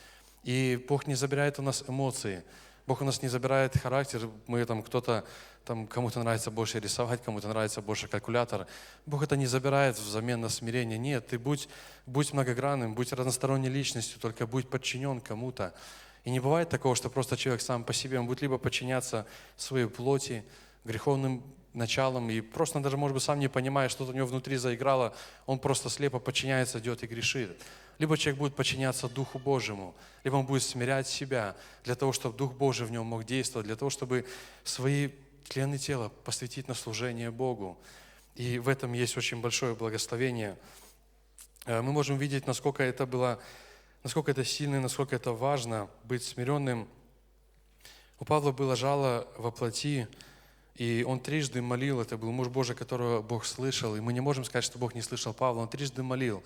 И 0.44 0.84
Бог 0.88 1.08
не 1.08 1.16
забирает 1.16 1.60
у 1.60 1.62
нас 1.62 1.84
эмоции. 1.88 2.44
Бог 2.88 3.02
у 3.02 3.06
нас 3.06 3.22
не 3.22 3.28
забирает 3.28 3.78
характер. 3.78 4.30
Мы 4.48 4.66
там 4.66 4.82
кто-то, 4.82 5.24
там 5.70 5.86
кому-то 5.86 6.24
нравится 6.24 6.50
больше 6.50 6.80
рисовать, 6.80 7.22
кому-то 7.22 7.48
нравится 7.48 7.80
больше 7.84 8.08
калькулятор. 8.08 8.66
Бог 9.06 9.22
это 9.22 9.38
не 9.38 9.46
забирает 9.46 10.00
взамен 10.00 10.42
на 10.42 10.50
смирение. 10.50 10.98
Нет, 10.98 11.28
ты 11.28 11.38
будь, 11.38 11.70
будь 12.08 12.34
многогранным, 12.34 12.96
будь 12.96 13.14
разносторонней 13.14 13.70
личностью, 13.70 14.20
только 14.20 14.48
будь 14.48 14.68
подчинен 14.68 15.22
кому-то. 15.22 15.76
И 16.24 16.32
не 16.32 16.40
бывает 16.40 16.70
такого, 16.70 16.96
что 16.96 17.12
просто 17.12 17.38
человек 17.38 17.62
сам 17.62 17.84
по 17.84 17.94
себе, 17.94 18.20
он 18.20 18.26
будет 18.26 18.42
либо 18.42 18.58
подчиняться 18.58 19.28
своей 19.58 19.86
плоти, 19.86 20.44
греховным 20.86 21.44
началам, 21.76 22.32
и 22.32 22.42
просто 22.42 22.80
даже, 22.80 22.98
может 22.98 23.14
быть, 23.14 23.22
сам 23.22 23.38
не 23.38 23.48
понимая, 23.48 23.90
что-то 23.90 24.12
у 24.12 24.16
него 24.16 24.26
внутри 24.26 24.56
заиграло, 24.56 25.14
он 25.46 25.60
просто 25.60 25.92
слепо 25.92 26.18
подчиняется, 26.18 26.80
идет 26.80 27.04
и 27.04 27.06
грешит. 27.06 27.62
Либо 28.00 28.18
человек 28.18 28.40
будет 28.40 28.56
подчиняться 28.56 29.08
Духу 29.08 29.38
Божьему, 29.38 29.94
либо 30.24 30.38
он 30.38 30.48
будет 30.48 30.64
смирять 30.64 31.08
себя 31.08 31.56
для 31.84 31.94
того, 31.94 32.12
чтобы 32.12 32.36
Дух 32.36 32.54
Божий 32.54 32.88
в 32.88 32.92
нем 32.92 33.06
мог 33.06 33.24
действовать, 33.24 33.68
для 33.68 33.76
того, 33.76 33.92
чтобы 33.92 34.26
свои 34.64 35.10
члены 35.48 35.78
тела 35.78 36.10
посвятить 36.24 36.68
на 36.68 36.74
служение 36.74 37.32
Богу. 37.32 37.78
И 38.36 38.60
в 38.60 38.70
этом 38.70 38.94
есть 38.94 39.18
очень 39.18 39.42
большое 39.42 39.76
благословение. 39.76 40.58
Э, 41.66 41.82
мы 41.82 41.92
можем 41.92 42.18
видеть, 42.18 42.48
насколько 42.48 42.84
это 42.84 43.06
было 43.06 43.40
насколько 44.04 44.32
это 44.32 44.46
сильно 44.46 44.80
насколько 44.80 45.16
это 45.16 45.32
важно 45.32 45.90
быть 46.04 46.24
смиренным. 46.24 46.88
У 48.20 48.26
Павла 48.26 48.52
было 48.52 48.76
жало 48.76 49.28
во 49.38 49.52
плоти, 49.52 50.08
и 50.76 51.04
он 51.08 51.20
трижды 51.20 51.62
молил, 51.62 52.02
это 52.02 52.18
был 52.18 52.32
муж 52.32 52.48
Божий, 52.48 52.76
которого 52.76 53.22
Бог 53.22 53.46
слышал, 53.46 53.96
и 53.96 54.00
мы 54.00 54.14
не 54.14 54.22
можем 54.22 54.44
сказать, 54.44 54.66
что 54.66 54.78
Бог 54.78 54.96
не 54.96 55.02
слышал 55.02 55.34
Павла, 55.34 55.62
он 55.62 55.70
трижды 55.70 56.04
молил, 56.04 56.44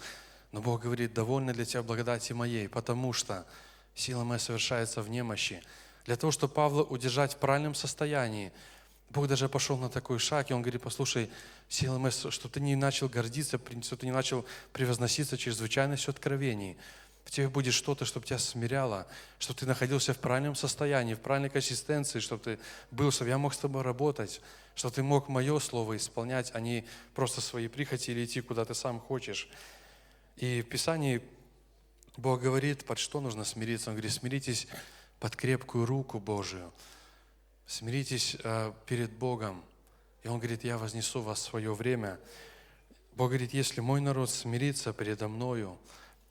но 0.52 0.62
Бог 0.62 0.82
говорит, 0.82 1.14
довольно 1.14 1.54
для 1.54 1.66
тебя 1.66 1.84
благодати 1.84 2.34
моей, 2.34 2.68
потому 2.68 3.14
что 3.14 3.46
сила 3.96 4.24
моя 4.24 4.40
совершается 4.40 5.02
в 5.02 5.10
немощи. 5.10 5.62
Для 6.06 6.16
того, 6.16 6.32
чтобы 6.32 6.54
Павла 6.54 6.84
удержать 6.84 7.34
в 7.34 7.38
правильном 7.38 7.76
состоянии, 7.76 8.52
Бог 9.14 9.28
даже 9.28 9.48
пошел 9.48 9.78
на 9.78 9.90
такой 9.90 10.18
шаг, 10.18 10.50
и 10.50 10.54
Он 10.54 10.62
говорит, 10.62 10.82
послушай, 10.82 11.30
моя, 11.82 12.12
чтобы 12.12 12.54
ты 12.54 12.60
не 12.60 12.76
начал 12.76 13.08
гордиться, 13.08 13.60
чтобы 13.60 14.00
ты 14.00 14.06
не 14.08 14.12
начал 14.12 14.46
превозноситься 14.72 15.38
чрезвычайностью 15.38 16.12
откровений, 16.12 16.78
в 17.24 17.32
тебе 17.32 17.48
будет 17.48 17.74
что-то, 17.74 18.06
чтобы 18.06 18.26
тебя 18.26 18.40
смиряло, 18.40 19.08
чтобы 19.40 19.60
ты 19.60 19.66
находился 19.66 20.14
в 20.14 20.18
правильном 20.18 20.56
состоянии, 20.56 21.14
в 21.14 21.20
правильной 21.20 21.50
консистенции, 21.50 22.20
чтобы 22.20 22.44
ты 22.44 22.60
был, 22.92 23.12
чтобы 23.12 23.30
я 23.30 23.38
мог 23.38 23.54
с 23.54 23.58
тобой 23.58 23.84
работать, 23.84 24.42
чтобы 24.76 24.96
ты 24.96 25.04
мог 25.04 25.30
мое 25.30 25.60
слово 25.60 25.96
исполнять, 25.96 26.52
а 26.54 26.60
не 26.60 26.84
просто 27.14 27.40
свои 27.40 27.68
прихоти 27.68 28.12
или 28.12 28.26
идти, 28.26 28.42
куда 28.42 28.66
ты 28.66 28.74
сам 28.74 29.00
хочешь. 29.00 29.48
И 30.38 30.62
в 30.64 30.66
Писании 30.66 31.22
Бог 32.18 32.42
говорит, 32.42 32.84
под 32.84 32.98
что 32.98 33.22
нужно 33.22 33.46
смириться. 33.46 33.92
Он 33.92 33.96
говорит, 33.96 34.12
смиритесь 34.12 34.68
под 35.20 35.36
крепкую 35.36 35.86
руку 35.86 36.20
Божию. 36.20 36.74
Смиритесь 37.68 38.38
э, 38.44 38.74
перед 38.86 39.12
Богом. 39.12 39.64
И 40.24 40.28
Он 40.28 40.40
говорит, 40.40 40.64
я 40.64 40.78
вознесу 40.78 41.22
вас 41.22 41.40
в 41.40 41.44
свое 41.44 41.74
время. 41.74 42.20
Бог 43.16 43.30
говорит, 43.30 43.54
если 43.54 43.82
мой 43.82 44.02
народ 44.02 44.30
смирится 44.30 44.94
передо 44.94 45.28
мною, 45.28 45.78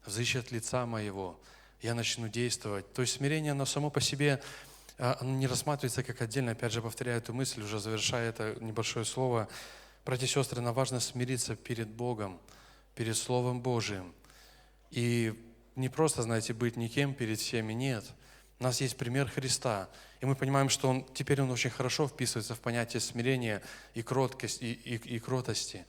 взыщет 0.05 0.51
лица 0.51 0.87
моего, 0.87 1.39
я 1.81 1.95
начну 1.95 2.29
действовать. 2.29 2.93
То 2.93 3.03
есть 3.03 3.15
смирение, 3.15 3.53
оно 3.53 3.67
само 3.67 3.91
по 3.91 4.01
себе 4.01 4.43
а, 4.99 5.17
оно 5.21 5.33
не 5.33 5.47
рассматривается 5.47 6.03
как 6.03 6.21
отдельно. 6.23 6.53
Опять 6.53 6.73
же, 6.73 6.83
повторяю 6.83 7.19
эту 7.19 7.33
мысль, 7.33 7.63
уже 7.63 7.81
завершая 7.81 8.29
это 8.29 8.57
небольшое 8.61 9.05
слово. 9.05 9.49
Братья 10.05 10.27
и 10.27 10.29
сестры, 10.29 10.61
нам 10.61 10.75
важно 10.75 11.01
смириться 11.01 11.57
перед 11.57 11.89
Богом, 11.89 12.39
перед 12.95 13.17
Словом 13.17 13.63
Божиим. 13.63 14.13
И 14.91 15.35
не 15.75 15.89
просто, 15.89 16.23
знаете, 16.23 16.53
быть 16.53 16.77
никем 16.77 17.15
перед 17.15 17.41
всеми, 17.41 17.73
нет. 17.73 18.05
У 18.63 18.65
нас 18.65 18.81
есть 18.81 18.97
пример 18.97 19.29
Христа, 19.29 19.89
и 20.21 20.25
мы 20.25 20.37
понимаем, 20.37 20.69
что 20.69 20.89
он, 20.89 21.05
теперь 21.15 21.43
он 21.43 21.51
очень 21.51 21.69
хорошо 21.69 22.07
вписывается 22.07 22.55
в 22.55 22.61
понятие 22.61 23.01
смирения 23.01 23.61
и, 23.93 24.03
кроткости, 24.03 24.63
и, 24.63 24.95
и, 24.95 25.17
и 25.17 25.19
кротости. 25.19 25.85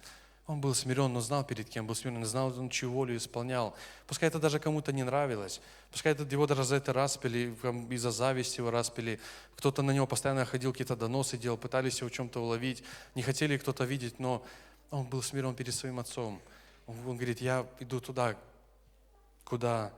Он 0.47 0.59
был 0.59 0.73
смирен, 0.73 1.13
но 1.13 1.21
знал 1.21 1.43
перед 1.45 1.69
кем 1.69 1.85
был 1.85 1.93
смирен, 1.93 2.25
знал, 2.25 2.47
он 2.59 2.71
чью 2.71 2.89
волю 2.89 3.15
исполнял. 3.15 3.75
Пускай 4.07 4.27
это 4.27 4.39
даже 4.39 4.57
кому-то 4.57 4.91
не 4.91 5.03
нравилось. 5.03 5.61
Пускай 5.91 6.13
это, 6.13 6.23
его 6.23 6.47
даже 6.47 6.63
за 6.63 6.77
это 6.77 6.93
распили, 6.93 7.55
из-за 7.91 8.09
зависти 8.09 8.57
его 8.57 8.71
распили. 8.71 9.19
Кто-то 9.55 9.83
на 9.83 9.91
него 9.91 10.07
постоянно 10.07 10.43
ходил, 10.43 10.71
какие-то 10.71 10.95
доносы 10.95 11.37
делал, 11.37 11.57
пытались 11.57 11.99
его 11.99 12.09
чем-то 12.09 12.39
уловить, 12.39 12.83
не 13.13 13.21
хотели 13.21 13.55
кто-то 13.55 13.83
видеть, 13.83 14.17
но 14.17 14.43
он 14.89 15.05
был 15.05 15.21
смирен 15.21 15.53
перед 15.53 15.75
своим 15.75 15.99
отцом. 15.99 16.41
Он 16.87 17.17
говорит, 17.17 17.39
я 17.39 17.67
иду 17.79 17.99
туда, 17.99 18.35
куда 19.43 19.93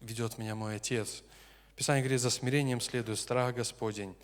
ведет 0.00 0.38
меня 0.38 0.56
мой 0.56 0.74
отец. 0.74 1.22
Писание 1.80 2.02
говорит, 2.02 2.20
за 2.20 2.28
смирением 2.28 2.78
следует 2.78 3.18
страх 3.18 3.54
Господень, 3.54 4.14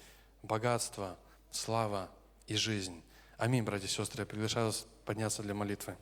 богатство, 0.42 1.16
слава 1.51 2.11
и 2.47 2.55
жизнь. 2.55 3.03
Аминь, 3.38 3.62
братья 3.62 3.87
и 3.87 3.88
сестры. 3.88 4.21
Я 4.21 4.27
приглашаю 4.27 4.66
вас 4.66 4.87
подняться 5.07 5.42
для 5.42 5.55
молитвы. 5.55 5.97